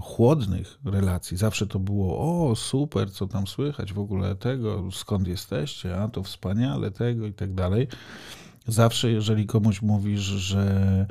chłodnych 0.00 0.78
relacji. 0.84 1.36
Zawsze 1.36 1.66
to 1.66 1.78
było, 1.78 2.18
o 2.50 2.56
super, 2.56 3.12
co 3.12 3.26
tam 3.26 3.46
słychać 3.46 3.92
w 3.92 3.98
ogóle 3.98 4.36
tego, 4.36 4.88
skąd 4.92 5.28
jesteście, 5.28 5.96
a 6.02 6.08
to 6.08 6.22
wspaniale 6.22 6.90
tego 6.90 7.26
i 7.26 7.32
tak 7.32 7.54
dalej. 7.54 7.88
Zawsze, 8.66 9.10
jeżeli 9.10 9.46
komuś 9.46 9.82
mówisz, 9.82 10.20
że 10.20 11.06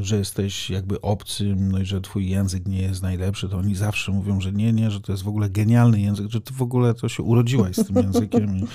że 0.00 0.16
jesteś 0.18 0.70
jakby 0.70 1.00
obcym, 1.00 1.72
no 1.72 1.78
i 1.78 1.84
że 1.84 2.00
twój 2.00 2.28
język 2.28 2.68
nie 2.68 2.82
jest 2.82 3.02
najlepszy, 3.02 3.48
to 3.48 3.58
oni 3.58 3.74
zawsze 3.74 4.12
mówią, 4.12 4.40
że 4.40 4.52
nie, 4.52 4.72
nie, 4.72 4.90
że 4.90 5.00
to 5.00 5.12
jest 5.12 5.24
w 5.24 5.28
ogóle 5.28 5.50
genialny 5.50 6.00
język, 6.00 6.30
że 6.30 6.40
ty 6.40 6.54
w 6.54 6.62
ogóle 6.62 6.94
to 6.94 7.08
się 7.08 7.22
urodziłaś 7.22 7.76
z 7.76 7.86
tym 7.86 7.96
językiem 7.96 8.56
i, 8.56 8.66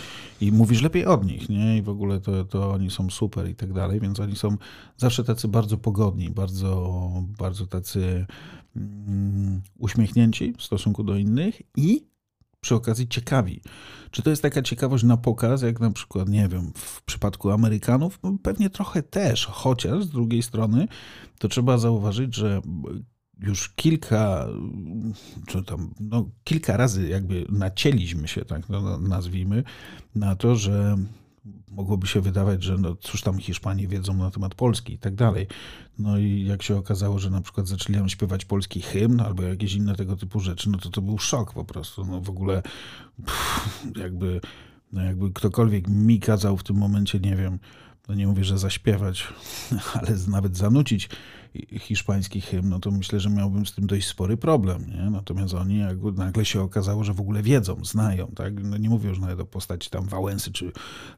i 0.45 0.51
mówisz 0.51 0.81
lepiej 0.81 1.05
od 1.05 1.25
nich, 1.25 1.49
nie? 1.49 1.77
I 1.77 1.81
w 1.81 1.89
ogóle 1.89 2.19
to, 2.19 2.45
to 2.45 2.71
oni 2.71 2.91
są 2.91 3.09
super 3.09 3.49
i 3.49 3.55
tak 3.55 3.73
dalej, 3.73 3.99
więc 3.99 4.19
oni 4.19 4.35
są 4.35 4.57
zawsze 4.97 5.23
tacy 5.23 5.47
bardzo 5.47 5.77
pogodni, 5.77 6.29
bardzo, 6.29 7.11
bardzo 7.39 7.67
tacy 7.67 8.25
mm, 8.75 9.61
uśmiechnięci 9.77 10.53
w 10.57 10.63
stosunku 10.63 11.03
do 11.03 11.15
innych 11.15 11.61
i 11.77 12.07
przy 12.67 12.75
okazji 12.75 13.07
ciekawi. 13.07 13.61
Czy 14.11 14.21
to 14.21 14.29
jest 14.29 14.41
taka 14.41 14.61
ciekawość 14.61 15.03
na 15.03 15.17
pokaz, 15.17 15.61
jak 15.61 15.79
na 15.79 15.91
przykład, 15.91 16.29
nie 16.29 16.47
wiem, 16.47 16.71
w 16.75 17.03
przypadku 17.03 17.51
Amerykanów? 17.51 18.19
No, 18.23 18.37
pewnie 18.43 18.69
trochę 18.69 19.03
też, 19.03 19.45
chociaż 19.45 20.03
z 20.03 20.09
drugiej 20.09 20.43
strony 20.43 20.87
to 21.39 21.47
trzeba 21.47 21.77
zauważyć, 21.77 22.35
że 22.35 22.61
już 23.39 23.69
kilka, 23.69 24.47
czy 25.47 25.63
tam, 25.63 25.93
no, 25.99 26.29
kilka 26.43 26.77
razy 26.77 27.07
jakby 27.07 27.45
nacięliśmy 27.49 28.27
się, 28.27 28.45
tak 28.45 28.69
no, 28.69 28.97
nazwijmy, 28.97 29.63
na 30.15 30.35
to, 30.35 30.55
że 30.55 30.97
mogłoby 31.71 32.07
się 32.07 32.21
wydawać, 32.21 32.63
że 32.63 32.77
no 32.77 32.95
cóż 32.95 33.21
tam 33.21 33.39
Hiszpanie 33.39 33.87
wiedzą 33.87 34.13
na 34.13 34.31
temat 34.31 34.55
Polski 34.55 34.93
i 34.93 34.97
tak 34.97 35.15
dalej. 35.15 35.47
No 35.99 36.17
i 36.17 36.45
jak 36.45 36.63
się 36.63 36.77
okazało, 36.77 37.19
że 37.19 37.29
na 37.29 37.41
przykład 37.41 37.67
zaczęli 37.67 38.09
śpiewać 38.09 38.45
polski 38.45 38.81
hymn 38.81 39.19
albo 39.19 39.43
jakieś 39.43 39.73
inne 39.73 39.95
tego 39.95 40.15
typu 40.15 40.39
rzeczy, 40.39 40.69
no 40.69 40.77
to 40.77 40.89
to 40.89 41.01
był 41.01 41.17
szok 41.17 41.53
po 41.53 41.65
prostu. 41.65 42.05
No 42.05 42.21
w 42.21 42.29
ogóle 42.29 42.61
pff, 43.25 43.79
jakby, 43.95 44.41
no 44.93 45.03
jakby 45.03 45.31
ktokolwiek 45.31 45.87
mi 45.87 46.19
kazał 46.19 46.57
w 46.57 46.63
tym 46.63 46.75
momencie, 46.75 47.19
nie 47.19 47.35
wiem, 47.35 47.59
no 48.07 48.15
nie 48.15 48.27
mówię, 48.27 48.43
że 48.43 48.57
zaśpiewać, 48.57 49.27
ale 49.99 50.17
nawet 50.27 50.57
zanucić 50.57 51.09
hiszpański 51.79 52.41
hymn, 52.41 52.69
no 52.69 52.79
to 52.79 52.91
myślę, 52.91 53.19
że 53.19 53.29
miałbym 53.29 53.65
z 53.65 53.73
tym 53.73 53.87
dość 53.87 54.07
spory 54.07 54.37
problem. 54.37 54.89
Nie? 54.89 55.09
Natomiast 55.09 55.53
oni 55.53 55.79
jakby 55.79 56.11
nagle 56.11 56.45
się 56.45 56.61
okazało, 56.61 57.03
że 57.03 57.13
w 57.13 57.21
ogóle 57.21 57.43
wiedzą, 57.43 57.85
znają. 57.85 58.27
Tak? 58.27 58.63
No 58.63 58.77
nie 58.77 58.89
mówię 58.89 59.09
już 59.09 59.19
nawet 59.19 59.39
o 59.39 59.45
postaci 59.45 59.89
tam 59.89 60.05
Wałęsy 60.05 60.51
czy 60.51 60.71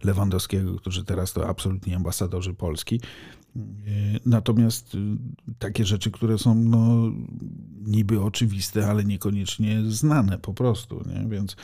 Lewandowskiego, 0.04 0.76
którzy 0.76 1.06
teraz 1.06 1.34
to 1.34 1.50
absolutnie 1.50 1.96
ambasadorzy 1.96 2.54
Polski. 2.54 3.02
Natomiast 4.26 4.96
y, 4.96 4.98
takie 5.60 5.86
rzeczy, 5.86 6.12
które 6.12 6.38
są 6.38 6.56
no, 6.56 7.12
niby 7.86 8.22
oczywiste, 8.22 8.88
ale 8.88 9.04
niekoniecznie 9.04 9.82
znane 9.88 10.38
po 10.38 10.54
prostu. 10.54 11.04
Nie? 11.14 11.30
Więc 11.30 11.56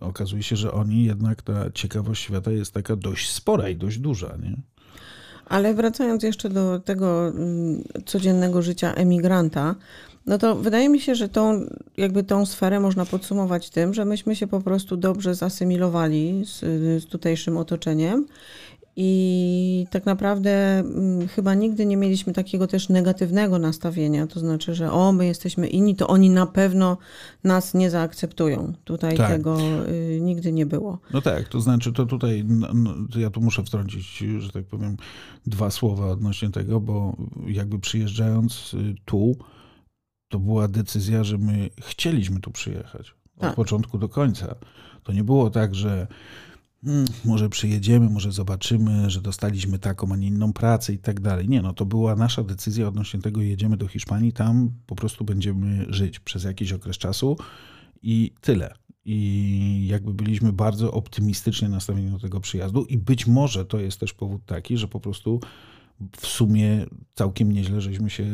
okazuje 0.00 0.42
się, 0.42 0.56
że 0.56 0.72
oni 0.72 1.04
jednak 1.04 1.42
ta 1.42 1.70
ciekawość 1.70 2.22
świata 2.22 2.50
jest 2.50 2.74
taka 2.74 2.96
dość 2.96 3.30
spora 3.30 3.68
i 3.68 3.76
dość 3.76 3.98
duża. 3.98 4.36
Nie? 4.42 4.56
Ale 5.46 5.74
wracając 5.74 6.22
jeszcze 6.22 6.50
do 6.50 6.80
tego 6.80 7.28
mm, 7.28 7.84
codziennego 8.06 8.62
życia 8.62 8.94
emigranta, 8.94 9.74
no 10.26 10.38
to 10.38 10.56
wydaje 10.56 10.88
mi 10.88 11.00
się, 11.00 11.14
że 11.14 11.28
tą, 11.28 11.66
jakby 11.96 12.22
tą 12.22 12.46
sferę 12.46 12.80
można 12.80 13.06
podsumować 13.06 13.70
tym, 13.70 13.94
że 13.94 14.04
myśmy 14.04 14.36
się 14.36 14.46
po 14.46 14.60
prostu 14.60 14.96
dobrze 14.96 15.34
zasymilowali 15.34 16.42
z, 16.44 16.60
z 17.02 17.06
tutejszym 17.06 17.56
otoczeniem 17.56 18.26
i 19.02 19.86
tak 19.90 20.06
naprawdę 20.06 20.78
mm, 20.78 21.28
chyba 21.28 21.54
nigdy 21.54 21.86
nie 21.86 21.96
mieliśmy 21.96 22.32
takiego 22.32 22.66
też 22.66 22.88
negatywnego 22.88 23.58
nastawienia, 23.58 24.26
to 24.26 24.40
znaczy, 24.40 24.74
że 24.74 24.92
o, 24.92 25.12
my 25.12 25.26
jesteśmy 25.26 25.66
inni, 25.66 25.96
to 25.96 26.08
oni 26.08 26.30
na 26.30 26.46
pewno 26.46 26.98
nas 27.44 27.74
nie 27.74 27.90
zaakceptują. 27.90 28.72
Tutaj 28.84 29.16
tak. 29.16 29.28
tego 29.28 29.58
y, 29.88 30.18
nigdy 30.20 30.52
nie 30.52 30.66
było. 30.66 30.98
No 31.12 31.20
tak, 31.20 31.48
to 31.48 31.60
znaczy, 31.60 31.92
to 31.92 32.06
tutaj 32.06 32.44
no, 32.44 32.94
ja 33.16 33.30
tu 33.30 33.40
muszę 33.40 33.64
wtrącić, 33.64 34.24
że 34.38 34.50
tak 34.50 34.64
powiem, 34.64 34.96
dwa 35.46 35.70
słowa 35.70 36.06
odnośnie 36.06 36.50
tego, 36.50 36.80
bo 36.80 37.16
jakby 37.46 37.78
przyjeżdżając 37.78 38.74
y, 38.74 38.94
tu, 39.04 39.36
to 40.28 40.38
była 40.38 40.68
decyzja, 40.68 41.24
że 41.24 41.38
my 41.38 41.70
chcieliśmy 41.80 42.40
tu 42.40 42.50
przyjechać 42.50 43.14
od 43.36 43.40
tak. 43.40 43.54
początku 43.54 43.98
do 43.98 44.08
końca. 44.08 44.54
To 45.02 45.12
nie 45.12 45.24
było 45.24 45.50
tak, 45.50 45.74
że 45.74 46.06
hmm, 46.84 47.06
może 47.24 47.48
przyjedziemy, 47.48 48.10
może 48.10 48.32
zobaczymy, 48.32 49.10
że 49.10 49.20
dostaliśmy 49.20 49.78
taką, 49.78 50.12
a 50.12 50.16
nie 50.16 50.26
inną 50.26 50.52
pracę 50.52 50.92
i 50.92 50.98
tak 50.98 51.20
dalej. 51.20 51.48
Nie, 51.48 51.62
no 51.62 51.72
to 51.72 51.86
była 51.86 52.16
nasza 52.16 52.42
decyzja 52.42 52.88
odnośnie 52.88 53.20
tego, 53.20 53.42
jedziemy 53.42 53.76
do 53.76 53.88
Hiszpanii, 53.88 54.32
tam 54.32 54.70
po 54.86 54.94
prostu 54.94 55.24
będziemy 55.24 55.86
żyć 55.88 56.20
przez 56.20 56.44
jakiś 56.44 56.72
okres 56.72 56.98
czasu 56.98 57.36
i 58.02 58.32
tyle. 58.40 58.74
I 59.04 59.86
jakby 59.90 60.14
byliśmy 60.14 60.52
bardzo 60.52 60.92
optymistycznie 60.92 61.68
nastawieni 61.68 62.10
do 62.10 62.18
tego 62.18 62.40
przyjazdu, 62.40 62.84
i 62.84 62.98
być 62.98 63.26
może 63.26 63.64
to 63.64 63.80
jest 63.80 64.00
też 64.00 64.14
powód 64.14 64.44
taki, 64.46 64.76
że 64.76 64.88
po 64.88 65.00
prostu 65.00 65.40
w 66.16 66.26
sumie 66.26 66.86
całkiem 67.14 67.52
nieźle 67.52 67.80
żeśmy 67.80 68.10
się 68.10 68.24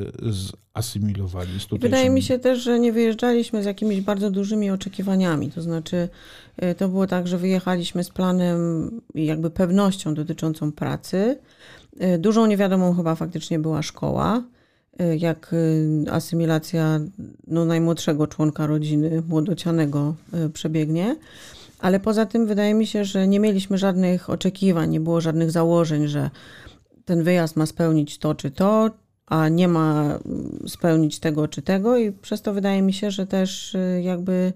zasymilowali 0.77 1.61
z 1.61 1.67
tutejszym... 1.67 1.81
Wydaje 1.81 2.11
mi 2.11 2.23
się 2.23 2.39
też, 2.39 2.63
że 2.63 2.79
nie 2.79 2.93
wyjeżdżaliśmy 2.93 3.63
z 3.63 3.67
jakimiś 3.67 4.01
bardzo 4.01 4.31
dużymi 4.31 4.71
oczekiwaniami. 4.71 5.51
To 5.51 5.63
znaczy, 5.63 6.09
y, 6.63 6.75
to 6.75 6.89
było 6.89 7.07
tak, 7.07 7.29
że 7.29 7.39
wyjechaliśmy 7.39 8.05
z 8.05 8.11
planem 8.11 8.91
i 9.15 9.27
jakby 9.27 9.51
pewnością 9.51 10.15
dotyczącą 10.15 10.73
pracy. 10.73 11.39
Y, 12.03 12.19
dużą 12.19 12.47
niewiadomą 12.47 12.95
chyba 12.95 13.15
faktycznie 13.15 13.59
była 13.59 13.83
szkoła. 13.83 14.43
Y, 15.01 15.17
jak 15.17 15.55
asymilacja 16.11 17.01
no, 17.47 17.65
najmłodszego 17.65 18.27
członka 18.27 18.67
rodziny, 18.67 19.23
młodocianego, 19.29 20.15
przebiegnie. 20.53 21.17
Ale 21.79 22.01
poza 22.01 22.27
tym 22.27 22.47
wydaje 22.47 22.75
mi 22.75 22.87
się, 22.87 23.05
że 23.05 23.29
nie 23.29 23.41
mieliśmy 23.41 23.79
żadnych 23.79 24.31
oczekiwań, 24.31 24.91
nie 24.91 25.01
było 25.01 25.21
żadnych 25.21 25.51
założeń, 25.51 26.07
że 26.07 26.31
ten 27.07 27.23
wyjazd 27.23 27.57
ma 27.57 27.67
spełnić 27.67 28.19
to 28.19 28.35
czy 28.35 28.51
to, 28.51 28.91
a 29.27 29.49
nie 29.49 29.69
ma 29.69 30.19
spełnić 30.67 31.19
tego 31.19 31.49
czy 31.49 31.63
tego, 31.63 31.97
i 31.97 32.13
przez 32.13 32.43
to 32.43 32.55
wydaje 32.55 32.83
mi 32.83 32.93
się, 32.93 33.11
że 33.11 33.27
też 33.27 33.75
y, 33.75 34.03
jakby 34.05 34.53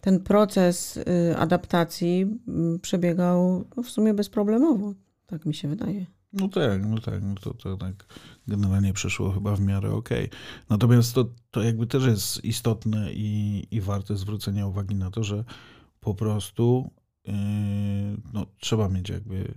ten 0.00 0.20
proces 0.20 0.96
y, 0.96 1.36
adaptacji 1.36 2.26
mm, 2.48 2.80
przebiegał 2.80 3.64
no, 3.76 3.82
w 3.82 3.90
sumie 3.90 4.14
bezproblemowo. 4.14 4.94
Tak 5.26 5.46
mi 5.46 5.54
się 5.54 5.68
wydaje. 5.68 6.06
No 6.32 6.48
tak, 6.48 6.86
no 6.86 6.98
tak, 6.98 7.22
no 7.22 7.34
to, 7.34 7.54
to 7.54 7.76
tak 7.76 8.06
generalnie 8.48 8.92
przeszło 8.92 9.30
chyba 9.30 9.56
w 9.56 9.60
miarę 9.60 9.90
okej. 9.90 10.26
Okay. 10.26 10.38
Natomiast 10.70 11.14
to, 11.14 11.24
to 11.50 11.62
jakby 11.62 11.86
też 11.86 12.06
jest 12.06 12.44
istotne 12.44 13.12
i, 13.12 13.66
i 13.70 13.80
warte 13.80 14.16
zwrócenia 14.16 14.66
uwagi 14.66 14.94
na 14.94 15.10
to, 15.10 15.24
że 15.24 15.44
po 16.00 16.14
prostu 16.14 16.90
yy, 17.24 17.34
no, 18.32 18.46
trzeba 18.60 18.88
mieć 18.88 19.08
jakby, 19.08 19.54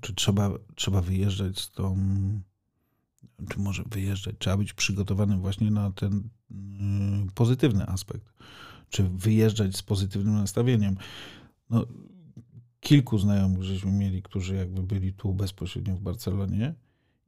czy 0.00 0.14
trzeba, 0.14 0.50
trzeba 0.74 1.00
wyjeżdżać 1.00 1.60
z 1.60 1.70
tą, 1.70 1.96
czy 3.48 3.58
może 3.58 3.82
wyjeżdżać, 3.86 4.36
trzeba 4.38 4.56
być 4.56 4.72
przygotowanym 4.72 5.40
właśnie 5.40 5.70
na 5.70 5.90
ten 5.90 6.28
yy, 6.50 6.56
pozytywny 7.34 7.86
aspekt, 7.86 8.32
czy 8.88 9.08
wyjeżdżać 9.08 9.76
z 9.76 9.82
pozytywnym 9.82 10.34
nastawieniem. 10.34 10.96
No, 11.70 11.86
kilku 12.80 13.18
znajomych 13.18 13.62
żeśmy 13.62 13.92
mieli, 13.92 14.22
którzy 14.22 14.54
jakby 14.54 14.82
byli 14.82 15.12
tu 15.12 15.34
bezpośrednio 15.34 15.96
w 15.96 16.00
Barcelonie 16.00 16.74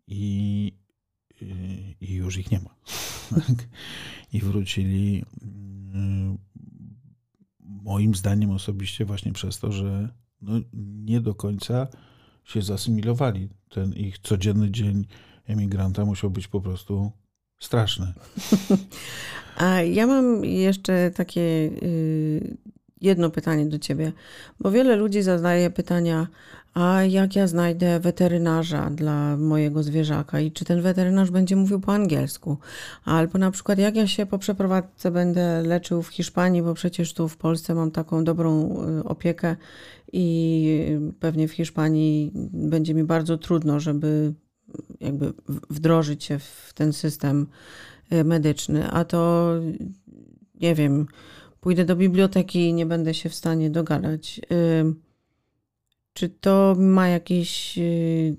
i, 0.07 0.73
i 2.01 2.15
już 2.15 2.37
ich 2.37 2.51
nie 2.51 2.61
ma. 2.61 2.75
I 4.33 4.41
wrócili 4.41 5.25
mm, 5.43 6.39
moim 7.61 8.15
zdaniem 8.15 8.51
osobiście 8.51 9.05
właśnie 9.05 9.33
przez 9.33 9.59
to, 9.59 9.73
że 9.73 10.09
no 10.43 10.61
nie 10.73 11.21
do 11.21 11.35
końca 11.35 11.89
się 12.47 12.62
zasymilowali. 12.62 13.49
Ten 13.69 13.93
ich 13.93 14.19
codzienny 14.19 14.71
dzień 14.71 15.07
emigranta 15.47 16.05
musiał 16.05 16.31
być 16.31 16.49
po 16.49 16.61
prostu 16.61 17.12
straszny. 17.61 18.12
A 19.57 19.83
ja 19.83 20.07
mam 20.07 20.45
jeszcze 20.45 21.11
takie 21.11 21.41
y, 21.41 22.57
jedno 23.00 23.31
pytanie 23.31 23.67
do 23.67 23.79
ciebie, 23.79 24.12
bo 24.61 24.71
wiele 24.71 24.97
ludzi 24.97 25.23
zadaje 25.23 25.71
pytania, 25.71 26.26
a 26.76 27.04
jak 27.04 27.37
ja 27.37 27.47
znajdę 27.47 28.00
weterynarza 28.00 28.90
dla 28.90 29.37
mojego 29.37 29.83
zwierzaka 29.83 30.40
i 30.40 30.52
czy 30.52 30.64
ten 30.64 30.83
weterynarz 30.83 31.30
będzie 31.30 31.56
mówił 31.56 31.80
po 31.80 31.92
angielsku? 31.92 32.56
Albo 33.04 33.38
na 33.38 33.50
przykład 33.50 33.78
jak 33.78 33.97
ja 33.97 34.06
się 34.06 34.26
po 34.26 34.38
przeprowadzce 34.38 35.11
będę 35.11 35.62
leczył 35.62 36.02
w 36.02 36.09
Hiszpanii, 36.09 36.62
bo 36.62 36.75
przecież 36.75 37.14
tu 37.14 37.28
w 37.28 37.37
Polsce 37.37 37.75
mam 37.75 37.90
taką 37.90 38.25
dobrą 38.25 38.78
y, 39.00 39.04
opiekę 39.04 39.56
i 40.12 40.99
pewnie 41.21 41.49
w 41.49 41.52
Hiszpanii 41.52 42.30
będzie 42.52 42.95
mi 42.95 43.04
bardzo 43.04 43.38
trudno, 43.38 43.80
żeby 43.80 44.35
jakby 45.00 45.33
wdrożyć 45.71 46.25
się 46.25 46.38
w 46.38 46.73
ten 46.75 46.92
system 46.92 47.47
y, 48.12 48.25
medyczny, 48.25 48.90
a 48.90 49.04
to 49.04 49.52
nie 50.61 50.75
wiem, 50.75 51.06
pójdę 51.61 51.85
do 51.85 51.97
biblioteki 51.97 52.68
i 52.68 52.75
nie 52.75 52.87
będę 52.87 53.14
się 53.14 53.28
w 53.28 53.35
stanie 53.35 53.71
dogadać. 53.71 54.40
Czy 56.17 56.29
to 56.29 56.75
ma 56.79 57.09
jakieś. 57.09 57.79
Y, 57.79 58.37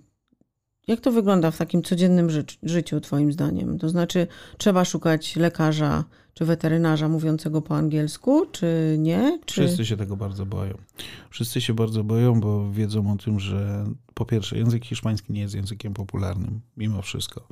jak 0.87 1.01
to 1.01 1.11
wygląda 1.11 1.51
w 1.51 1.57
takim 1.57 1.83
codziennym 1.83 2.29
ży 2.29 2.43
życiu, 2.63 3.01
Twoim 3.01 3.31
zdaniem? 3.31 3.79
To 3.79 3.89
znaczy, 3.89 4.27
trzeba 4.57 4.85
szukać 4.85 5.35
lekarza 5.35 6.03
czy 6.33 6.45
weterynarza 6.45 7.09
mówiącego 7.09 7.61
po 7.61 7.75
angielsku, 7.75 8.45
czy 8.51 8.95
nie? 8.99 9.39
Czy... 9.45 9.61
Wszyscy 9.61 9.85
się 9.85 9.97
tego 9.97 10.17
bardzo 10.17 10.45
boją. 10.45 10.77
Wszyscy 11.29 11.61
się 11.61 11.73
bardzo 11.73 12.03
boją, 12.03 12.39
bo 12.41 12.71
wiedzą 12.71 13.11
o 13.11 13.15
tym, 13.15 13.39
że 13.39 13.85
po 14.13 14.25
pierwsze, 14.25 14.57
język 14.57 14.85
hiszpański 14.85 15.33
nie 15.33 15.41
jest 15.41 15.55
językiem 15.55 15.93
popularnym, 15.93 16.61
mimo 16.77 17.01
wszystko. 17.01 17.47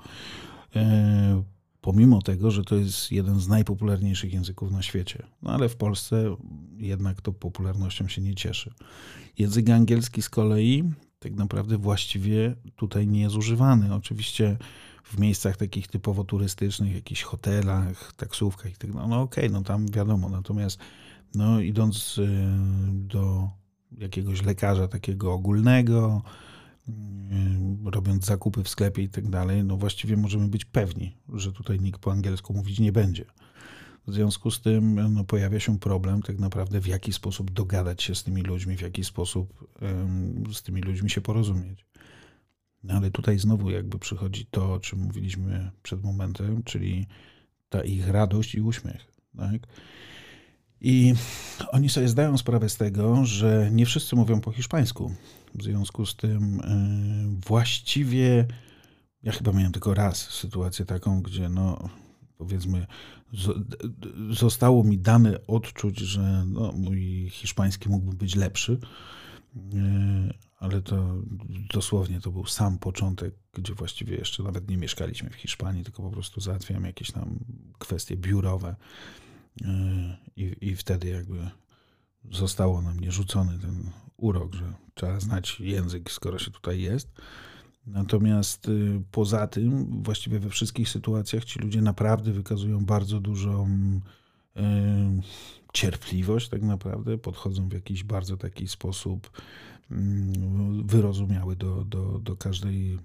Pomimo 1.85 2.21
tego, 2.21 2.51
że 2.51 2.63
to 2.63 2.75
jest 2.75 3.11
jeden 3.11 3.39
z 3.39 3.47
najpopularniejszych 3.47 4.33
języków 4.33 4.71
na 4.71 4.81
świecie. 4.81 5.23
No 5.41 5.51
ale 5.51 5.69
w 5.69 5.75
Polsce 5.75 6.35
jednak 6.77 7.21
to 7.21 7.33
popularnością 7.33 8.07
się 8.07 8.21
nie 8.21 8.35
cieszy. 8.35 8.73
Język 9.37 9.69
angielski 9.69 10.21
z 10.21 10.29
kolei 10.29 10.83
tak 11.19 11.33
naprawdę 11.35 11.77
właściwie 11.77 12.55
tutaj 12.75 13.07
nie 13.07 13.21
jest 13.21 13.35
używany. 13.35 13.93
Oczywiście 13.93 14.57
w 15.03 15.19
miejscach 15.19 15.57
takich 15.57 15.87
typowo 15.87 16.23
turystycznych, 16.23 16.95
jakichś 16.95 17.23
hotelach, 17.23 18.13
taksówkach 18.13 18.71
i 18.71 18.75
tak 18.75 18.93
no, 18.93 19.07
no 19.07 19.21
okej, 19.21 19.43
okay, 19.45 19.59
no 19.59 19.63
tam 19.63 19.87
wiadomo. 19.87 20.29
Natomiast 20.29 20.79
no 21.35 21.59
idąc 21.59 22.17
y, 22.17 22.27
do 22.91 23.49
jakiegoś 23.97 24.43
lekarza 24.43 24.87
takiego 24.87 25.33
ogólnego, 25.33 26.23
robiąc 27.85 28.25
zakupy 28.25 28.63
w 28.63 28.69
sklepie 28.69 29.03
i 29.03 29.09
tak 29.09 29.29
dalej, 29.29 29.63
no 29.63 29.77
właściwie 29.77 30.17
możemy 30.17 30.47
być 30.47 30.65
pewni, 30.65 31.17
że 31.33 31.53
tutaj 31.53 31.79
nikt 31.79 32.01
po 32.01 32.11
angielsku 32.11 32.53
mówić 32.53 32.79
nie 32.79 32.91
będzie. 32.91 33.25
W 34.07 34.13
związku 34.13 34.51
z 34.51 34.61
tym 34.61 35.13
no, 35.13 35.23
pojawia 35.23 35.59
się 35.59 35.79
problem 35.79 36.21
tak 36.21 36.39
naprawdę 36.39 36.81
w 36.81 36.87
jaki 36.87 37.13
sposób 37.13 37.51
dogadać 37.51 38.03
się 38.03 38.15
z 38.15 38.23
tymi 38.23 38.41
ludźmi, 38.41 38.77
w 38.77 38.81
jaki 38.81 39.03
sposób 39.03 39.67
z 40.53 40.63
tymi 40.63 40.81
ludźmi 40.81 41.09
się 41.09 41.21
porozumieć. 41.21 41.85
No, 42.83 42.93
ale 42.93 43.11
tutaj 43.11 43.39
znowu 43.39 43.69
jakby 43.69 43.99
przychodzi 43.99 44.45
to, 44.45 44.73
o 44.73 44.79
czym 44.79 44.99
mówiliśmy 44.99 45.71
przed 45.83 46.03
momentem, 46.03 46.63
czyli 46.63 47.07
ta 47.69 47.83
ich 47.83 48.09
radość 48.09 48.55
i 48.55 48.61
uśmiech. 48.61 49.11
Tak? 49.37 49.61
I 50.81 51.13
oni 51.71 51.89
sobie 51.89 52.07
zdają 52.07 52.37
sprawę 52.37 52.69
z 52.69 52.77
tego, 52.77 53.25
że 53.25 53.69
nie 53.71 53.85
wszyscy 53.85 54.15
mówią 54.15 54.41
po 54.41 54.51
hiszpańsku. 54.51 55.11
W 55.55 55.63
związku 55.63 56.05
z 56.05 56.15
tym 56.15 56.57
yy, 56.57 57.41
właściwie 57.47 58.47
ja 59.23 59.31
chyba 59.31 59.51
miałem 59.51 59.71
tylko 59.71 59.93
raz 59.93 60.29
sytuację 60.29 60.85
taką, 60.85 61.21
gdzie 61.21 61.49
no 61.49 61.89
powiedzmy 62.37 62.87
zostało 64.29 64.83
mi 64.83 64.97
dane 64.97 65.47
odczuć, 65.47 65.99
że 65.99 66.45
no, 66.47 66.71
mój 66.71 67.29
hiszpański 67.29 67.89
mógłby 67.89 68.17
być 68.17 68.35
lepszy, 68.35 68.79
e, 69.55 70.33
ale 70.59 70.81
to 70.81 71.15
dosłownie 71.73 72.21
to 72.21 72.31
był 72.31 72.45
sam 72.45 72.77
początek, 72.77 73.35
gdzie 73.53 73.73
właściwie 73.73 74.15
jeszcze 74.15 74.43
nawet 74.43 74.69
nie 74.69 74.77
mieszkaliśmy 74.77 75.29
w 75.29 75.35
Hiszpanii, 75.35 75.83
tylko 75.83 76.03
po 76.03 76.11
prostu 76.11 76.41
załatwiałem 76.41 76.85
jakieś 76.85 77.11
tam 77.11 77.39
kwestie 77.79 78.17
biurowe. 78.17 78.75
E, 79.61 80.17
i, 80.35 80.55
i 80.61 80.75
wtedy 80.75 81.09
jakby 81.09 81.49
zostało 82.31 82.81
na 82.81 82.93
mnie 82.93 83.11
rzucony 83.11 83.59
ten 83.59 83.91
urok, 84.25 84.53
że 84.53 84.73
trzeba 84.93 85.19
znać 85.19 85.59
język, 85.59 86.11
skoro 86.11 86.39
się 86.39 86.51
tutaj 86.51 86.81
jest. 86.81 87.09
Natomiast 87.87 88.69
y, 88.69 89.01
poza 89.11 89.47
tym, 89.47 90.03
właściwie 90.03 90.39
we 90.39 90.49
wszystkich 90.49 90.89
sytuacjach 90.89 91.45
ci 91.45 91.59
ludzie 91.59 91.81
naprawdę 91.81 92.31
wykazują 92.31 92.85
bardzo 92.85 93.19
dużą 93.19 93.67
y, 94.57 94.61
cierpliwość, 95.73 96.49
tak 96.49 96.61
naprawdę, 96.61 97.17
podchodzą 97.17 97.69
w 97.69 97.73
jakiś 97.73 98.03
bardzo 98.03 98.37
taki 98.37 98.67
sposób 98.67 99.41
mm, 99.91 100.87
wyrozumiały 100.87 101.55
do, 101.55 101.85
do, 101.85 102.19
do 102.19 102.35
każdej 102.35 102.99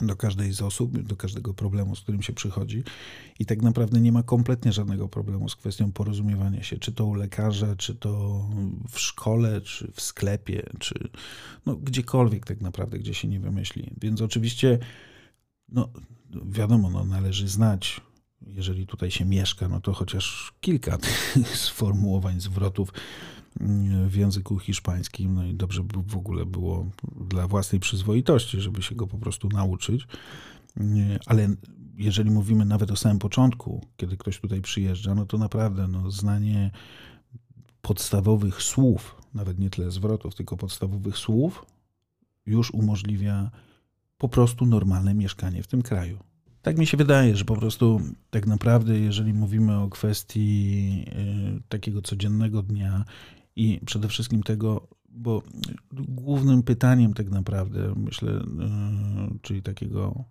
do 0.00 0.16
każdej 0.16 0.52
z 0.52 0.62
osób, 0.62 1.02
do 1.02 1.16
każdego 1.16 1.54
problemu, 1.54 1.96
z 1.96 2.00
którym 2.00 2.22
się 2.22 2.32
przychodzi. 2.32 2.82
I 3.38 3.46
tak 3.46 3.62
naprawdę 3.62 4.00
nie 4.00 4.12
ma 4.12 4.22
kompletnie 4.22 4.72
żadnego 4.72 5.08
problemu 5.08 5.48
z 5.48 5.56
kwestią 5.56 5.92
porozumiewania 5.92 6.62
się, 6.62 6.78
czy 6.78 6.92
to 6.92 7.06
u 7.06 7.14
lekarza, 7.14 7.76
czy 7.76 7.94
to 7.94 8.44
w 8.90 9.00
szkole, 9.00 9.60
czy 9.60 9.92
w 9.92 10.00
sklepie, 10.00 10.62
czy 10.78 11.08
no, 11.66 11.76
gdziekolwiek 11.76 12.46
tak 12.46 12.60
naprawdę, 12.60 12.98
gdzie 12.98 13.14
się 13.14 13.28
nie 13.28 13.40
wymyśli. 13.40 13.90
Więc 14.00 14.20
oczywiście, 14.20 14.78
no 15.68 15.88
wiadomo, 16.44 16.90
no, 16.90 17.04
należy 17.04 17.48
znać 17.48 18.00
jeżeli 18.46 18.86
tutaj 18.86 19.10
się 19.10 19.24
mieszka, 19.24 19.68
no 19.68 19.80
to 19.80 19.92
chociaż 19.92 20.52
kilka 20.60 20.98
tych 20.98 21.34
sformułowań, 21.68 22.40
zwrotów 22.40 22.92
w 24.06 24.16
języku 24.16 24.58
hiszpańskim. 24.58 25.34
No 25.34 25.44
i 25.44 25.54
dobrze 25.54 25.82
by 25.82 26.02
w 26.06 26.16
ogóle 26.16 26.46
było 26.46 26.86
dla 27.30 27.48
własnej 27.48 27.80
przyzwoitości, 27.80 28.60
żeby 28.60 28.82
się 28.82 28.94
go 28.94 29.06
po 29.06 29.18
prostu 29.18 29.48
nauczyć. 29.48 30.06
Ale 31.26 31.48
jeżeli 31.96 32.30
mówimy 32.30 32.64
nawet 32.64 32.90
o 32.90 32.96
samym 32.96 33.18
początku, 33.18 33.86
kiedy 33.96 34.16
ktoś 34.16 34.40
tutaj 34.40 34.60
przyjeżdża, 34.60 35.14
no 35.14 35.26
to 35.26 35.38
naprawdę 35.38 35.88
no, 35.88 36.10
znanie 36.10 36.70
podstawowych 37.82 38.62
słów, 38.62 39.16
nawet 39.34 39.58
nie 39.58 39.70
tyle 39.70 39.90
zwrotów, 39.90 40.34
tylko 40.34 40.56
podstawowych 40.56 41.18
słów, 41.18 41.66
już 42.46 42.70
umożliwia 42.70 43.50
po 44.18 44.28
prostu 44.28 44.66
normalne 44.66 45.14
mieszkanie 45.14 45.62
w 45.62 45.66
tym 45.66 45.82
kraju. 45.82 46.18
Tak 46.62 46.78
mi 46.78 46.86
się 46.86 46.96
wydaje, 46.96 47.36
że 47.36 47.44
po 47.44 47.56
prostu 47.56 48.00
tak 48.30 48.46
naprawdę, 48.46 48.98
jeżeli 48.98 49.34
mówimy 49.34 49.78
o 49.78 49.88
kwestii 49.88 51.04
y, 51.58 51.62
takiego 51.68 52.02
codziennego 52.02 52.62
dnia 52.62 53.04
i 53.56 53.80
przede 53.86 54.08
wszystkim 54.08 54.42
tego, 54.42 54.88
bo 55.08 55.42
głównym 55.92 56.62
pytaniem 56.62 57.14
tak 57.14 57.30
naprawdę, 57.30 57.94
myślę, 57.96 58.32
e, 58.32 58.44
czyli 59.42 59.62
takiego 59.62 60.24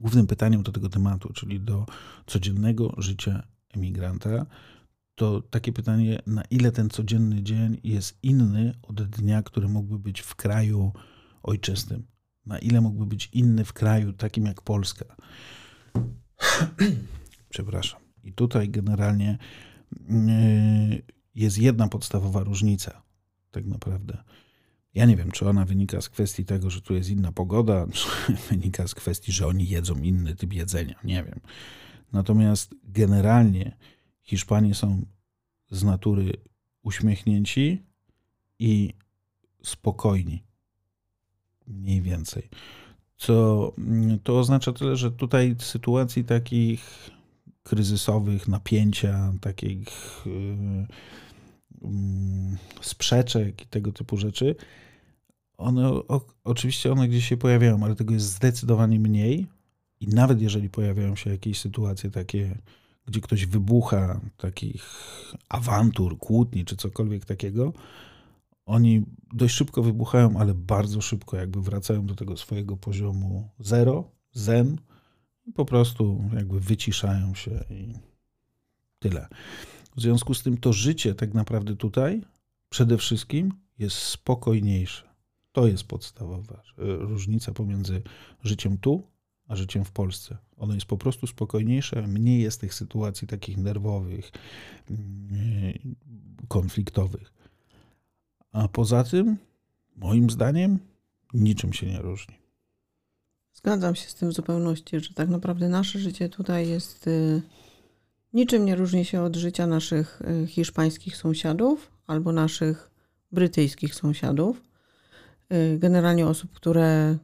głównym 0.00 0.26
pytaniem 0.26 0.62
do 0.62 0.72
tego 0.72 0.88
tematu, 0.88 1.32
czyli 1.32 1.60
do 1.60 1.86
codziennego 2.26 2.94
życia 2.98 3.42
emigranta, 3.74 4.46
to 5.14 5.42
takie 5.42 5.72
pytanie, 5.72 6.18
na 6.26 6.42
ile 6.42 6.72
ten 6.72 6.90
codzienny 6.90 7.42
dzień 7.42 7.80
jest 7.84 8.18
inny 8.22 8.74
od 8.82 9.02
dnia, 9.02 9.42
który 9.42 9.68
mógłby 9.68 9.98
być 9.98 10.20
w 10.20 10.34
kraju 10.34 10.92
ojczystym? 11.42 12.06
Na 12.46 12.58
ile 12.58 12.80
mógłby 12.80 13.06
być 13.06 13.30
inny 13.32 13.64
w 13.64 13.72
kraju 13.72 14.12
takim 14.12 14.46
jak 14.46 14.62
Polska? 14.62 15.16
Przepraszam. 17.48 18.00
I 18.24 18.32
tutaj 18.32 18.68
generalnie 18.68 19.38
yy, 20.08 21.02
jest 21.38 21.58
jedna 21.58 21.88
podstawowa 21.88 22.44
różnica, 22.44 23.02
tak 23.50 23.66
naprawdę. 23.66 24.24
Ja 24.94 25.06
nie 25.06 25.16
wiem, 25.16 25.30
czy 25.30 25.48
ona 25.48 25.64
wynika 25.64 26.00
z 26.00 26.08
kwestii 26.08 26.44
tego, 26.44 26.70
że 26.70 26.80
tu 26.80 26.94
jest 26.94 27.10
inna 27.10 27.32
pogoda, 27.32 27.86
czy 27.92 28.32
wynika 28.50 28.88
z 28.88 28.94
kwestii, 28.94 29.32
że 29.32 29.46
oni 29.46 29.68
jedzą 29.68 29.98
inny 30.02 30.36
typ 30.36 30.52
jedzenia. 30.52 30.94
Nie 31.04 31.24
wiem. 31.24 31.40
Natomiast 32.12 32.74
generalnie 32.84 33.76
Hiszpanie 34.22 34.74
są 34.74 35.06
z 35.70 35.84
natury 35.84 36.32
uśmiechnięci 36.82 37.82
i 38.58 38.94
spokojni. 39.62 40.42
Mniej 41.66 42.02
więcej. 42.02 42.48
Co 43.16 43.72
to 44.22 44.38
oznacza 44.38 44.72
tyle, 44.72 44.96
że 44.96 45.10
tutaj 45.10 45.56
sytuacji 45.58 46.24
takich 46.24 47.10
kryzysowych, 47.62 48.48
napięcia, 48.48 49.32
takich 49.40 49.88
yy, 50.26 50.86
sprzeczek 52.80 53.62
i 53.62 53.66
tego 53.66 53.92
typu 53.92 54.16
rzeczy, 54.16 54.54
one 55.58 55.88
o, 55.88 56.26
oczywiście 56.44 56.92
one 56.92 57.08
gdzieś 57.08 57.28
się 57.28 57.36
pojawiają, 57.36 57.84
ale 57.84 57.96
tego 57.96 58.14
jest 58.14 58.26
zdecydowanie 58.26 59.00
mniej. 59.00 59.46
I 60.00 60.08
nawet 60.08 60.42
jeżeli 60.42 60.70
pojawiają 60.70 61.16
się 61.16 61.30
jakieś 61.30 61.60
sytuacje 61.60 62.10
takie, 62.10 62.58
gdzie 63.06 63.20
ktoś 63.20 63.46
wybucha, 63.46 64.20
takich 64.36 64.84
awantur, 65.48 66.18
kłótni 66.18 66.64
czy 66.64 66.76
cokolwiek 66.76 67.24
takiego, 67.24 67.72
oni 68.66 69.02
dość 69.32 69.54
szybko 69.54 69.82
wybuchają, 69.82 70.36
ale 70.36 70.54
bardzo 70.54 71.00
szybko 71.00 71.36
jakby 71.36 71.62
wracają 71.62 72.06
do 72.06 72.14
tego 72.14 72.36
swojego 72.36 72.76
poziomu 72.76 73.48
zero, 73.58 74.10
zen 74.32 74.78
i 75.46 75.52
po 75.52 75.64
prostu 75.64 76.24
jakby 76.34 76.60
wyciszają 76.60 77.34
się 77.34 77.64
i 77.70 77.94
tyle. 78.98 79.28
W 79.98 80.00
związku 80.00 80.34
z 80.34 80.42
tym 80.42 80.58
to 80.58 80.72
życie 80.72 81.14
tak 81.14 81.34
naprawdę 81.34 81.76
tutaj 81.76 82.22
przede 82.68 82.98
wszystkim 82.98 83.52
jest 83.78 83.96
spokojniejsze. 83.96 85.08
To 85.52 85.66
jest 85.66 85.84
podstawowa 85.84 86.54
e, 86.54 86.60
różnica 86.96 87.52
pomiędzy 87.52 88.02
życiem 88.44 88.78
tu, 88.78 89.02
a 89.48 89.56
życiem 89.56 89.84
w 89.84 89.90
Polsce. 89.90 90.36
Ono 90.56 90.74
jest 90.74 90.86
po 90.86 90.96
prostu 90.96 91.26
spokojniejsze, 91.26 92.06
mniej 92.06 92.42
jest 92.42 92.60
tych 92.60 92.74
sytuacji 92.74 93.28
takich 93.28 93.56
nerwowych, 93.56 94.30
mm, 94.90 95.96
konfliktowych. 96.48 97.32
A 98.52 98.68
poza 98.68 99.04
tym, 99.04 99.36
moim 99.96 100.30
zdaniem, 100.30 100.78
niczym 101.34 101.72
się 101.72 101.86
nie 101.86 101.98
różni. 101.98 102.34
Zgadzam 103.54 103.94
się 103.94 104.08
z 104.08 104.14
tym 104.14 104.30
w 104.30 104.32
zupełności, 104.32 105.00
że 105.00 105.14
tak 105.14 105.28
naprawdę 105.28 105.68
nasze 105.68 105.98
życie 105.98 106.28
tutaj 106.28 106.68
jest 106.68 107.06
y, 107.06 107.42
niczym 108.32 108.64
nie 108.64 108.76
różni 108.76 109.04
się 109.04 109.22
od 109.22 109.36
życia 109.36 109.66
naszych 109.66 110.22
y, 110.42 110.46
hiszpańskich 110.46 111.16
sąsiadów 111.16 111.90
albo 112.06 112.32
naszych 112.32 112.90
brytyjskich 113.32 113.94
sąsiadów. 113.94 114.62
Y, 115.52 115.78
generalnie 115.78 116.26
osób, 116.26 116.52
które 116.52 117.18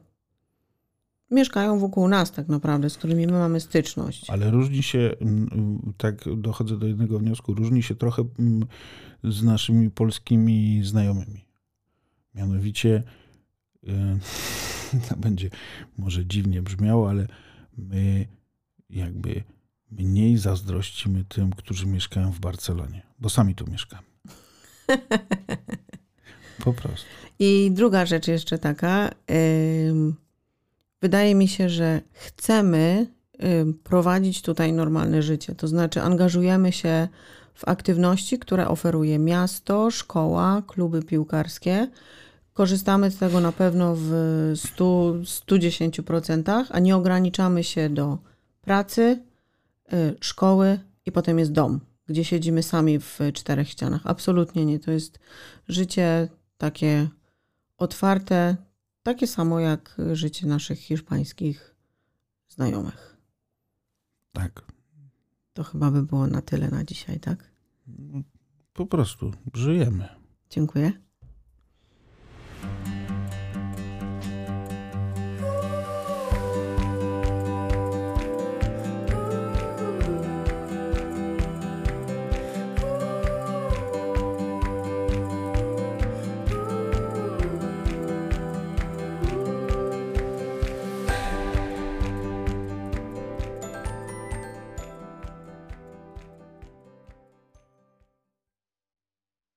mieszkają 1.31 1.79
wokół 1.79 2.07
nas 2.07 2.31
tak 2.31 2.47
naprawdę, 2.47 2.89
z 2.89 2.97
którymi 2.97 3.27
my 3.27 3.33
mamy 3.33 3.59
styczność. 3.59 4.29
Ale 4.29 4.51
różni 4.51 4.83
się, 4.83 5.15
tak 5.97 6.23
dochodzę 6.37 6.77
do 6.77 6.87
jednego 6.87 7.19
wniosku, 7.19 7.53
różni 7.53 7.83
się 7.83 7.95
trochę 7.95 8.23
z 9.23 9.43
naszymi 9.43 9.91
polskimi 9.91 10.83
znajomymi. 10.83 11.45
Mianowicie, 12.35 13.03
to 15.09 15.15
będzie 15.17 15.49
może 15.97 16.25
dziwnie 16.25 16.61
brzmiało, 16.61 17.09
ale 17.09 17.27
my 17.77 18.27
jakby 18.89 19.43
mniej 19.91 20.37
zazdrościmy 20.37 21.23
tym, 21.23 21.51
którzy 21.51 21.85
mieszkają 21.85 22.31
w 22.31 22.39
Barcelonie, 22.39 23.01
bo 23.19 23.29
sami 23.29 23.55
tu 23.55 23.71
mieszkamy. 23.71 24.03
Po 26.63 26.73
prostu. 26.73 27.05
I 27.39 27.71
druga 27.73 28.05
rzecz 28.05 28.27
jeszcze 28.27 28.57
taka. 28.57 29.09
Wydaje 31.01 31.35
mi 31.35 31.47
się, 31.47 31.69
że 31.69 32.01
chcemy 32.11 33.07
prowadzić 33.83 34.41
tutaj 34.41 34.73
normalne 34.73 35.21
życie. 35.21 35.55
To 35.55 35.67
znaczy, 35.67 36.01
angażujemy 36.01 36.71
się 36.71 37.07
w 37.53 37.67
aktywności, 37.67 38.39
które 38.39 38.67
oferuje 38.67 39.19
miasto, 39.19 39.91
szkoła, 39.91 40.61
kluby 40.67 41.03
piłkarskie. 41.03 41.87
Korzystamy 42.53 43.11
z 43.11 43.17
tego 43.17 43.39
na 43.39 43.51
pewno 43.51 43.95
w 43.97 44.11
100, 44.55 45.13
110%, 45.23 46.65
a 46.69 46.79
nie 46.79 46.95
ograniczamy 46.95 47.63
się 47.63 47.89
do 47.89 48.17
pracy, 48.61 49.23
szkoły 50.21 50.79
i 51.05 51.11
potem 51.11 51.39
jest 51.39 51.51
dom, 51.51 51.79
gdzie 52.05 52.25
siedzimy 52.25 52.63
sami 52.63 52.99
w 52.99 53.19
czterech 53.33 53.69
ścianach. 53.69 54.01
Absolutnie 54.07 54.65
nie. 54.65 54.79
To 54.79 54.91
jest 54.91 55.19
życie 55.67 56.29
takie 56.57 57.09
otwarte, 57.77 58.57
takie 59.03 59.27
samo 59.27 59.59
jak 59.59 59.97
życie 60.13 60.47
naszych 60.47 60.79
hiszpańskich 60.79 61.75
znajomych. 62.47 63.17
Tak. 64.31 64.65
To 65.53 65.63
chyba 65.63 65.91
by 65.91 66.03
było 66.03 66.27
na 66.27 66.41
tyle 66.41 66.69
na 66.69 66.83
dzisiaj, 66.83 67.19
tak? 67.19 67.51
Po 68.73 68.85
prostu 68.85 69.31
żyjemy. 69.53 70.09
Dziękuję. 70.49 71.04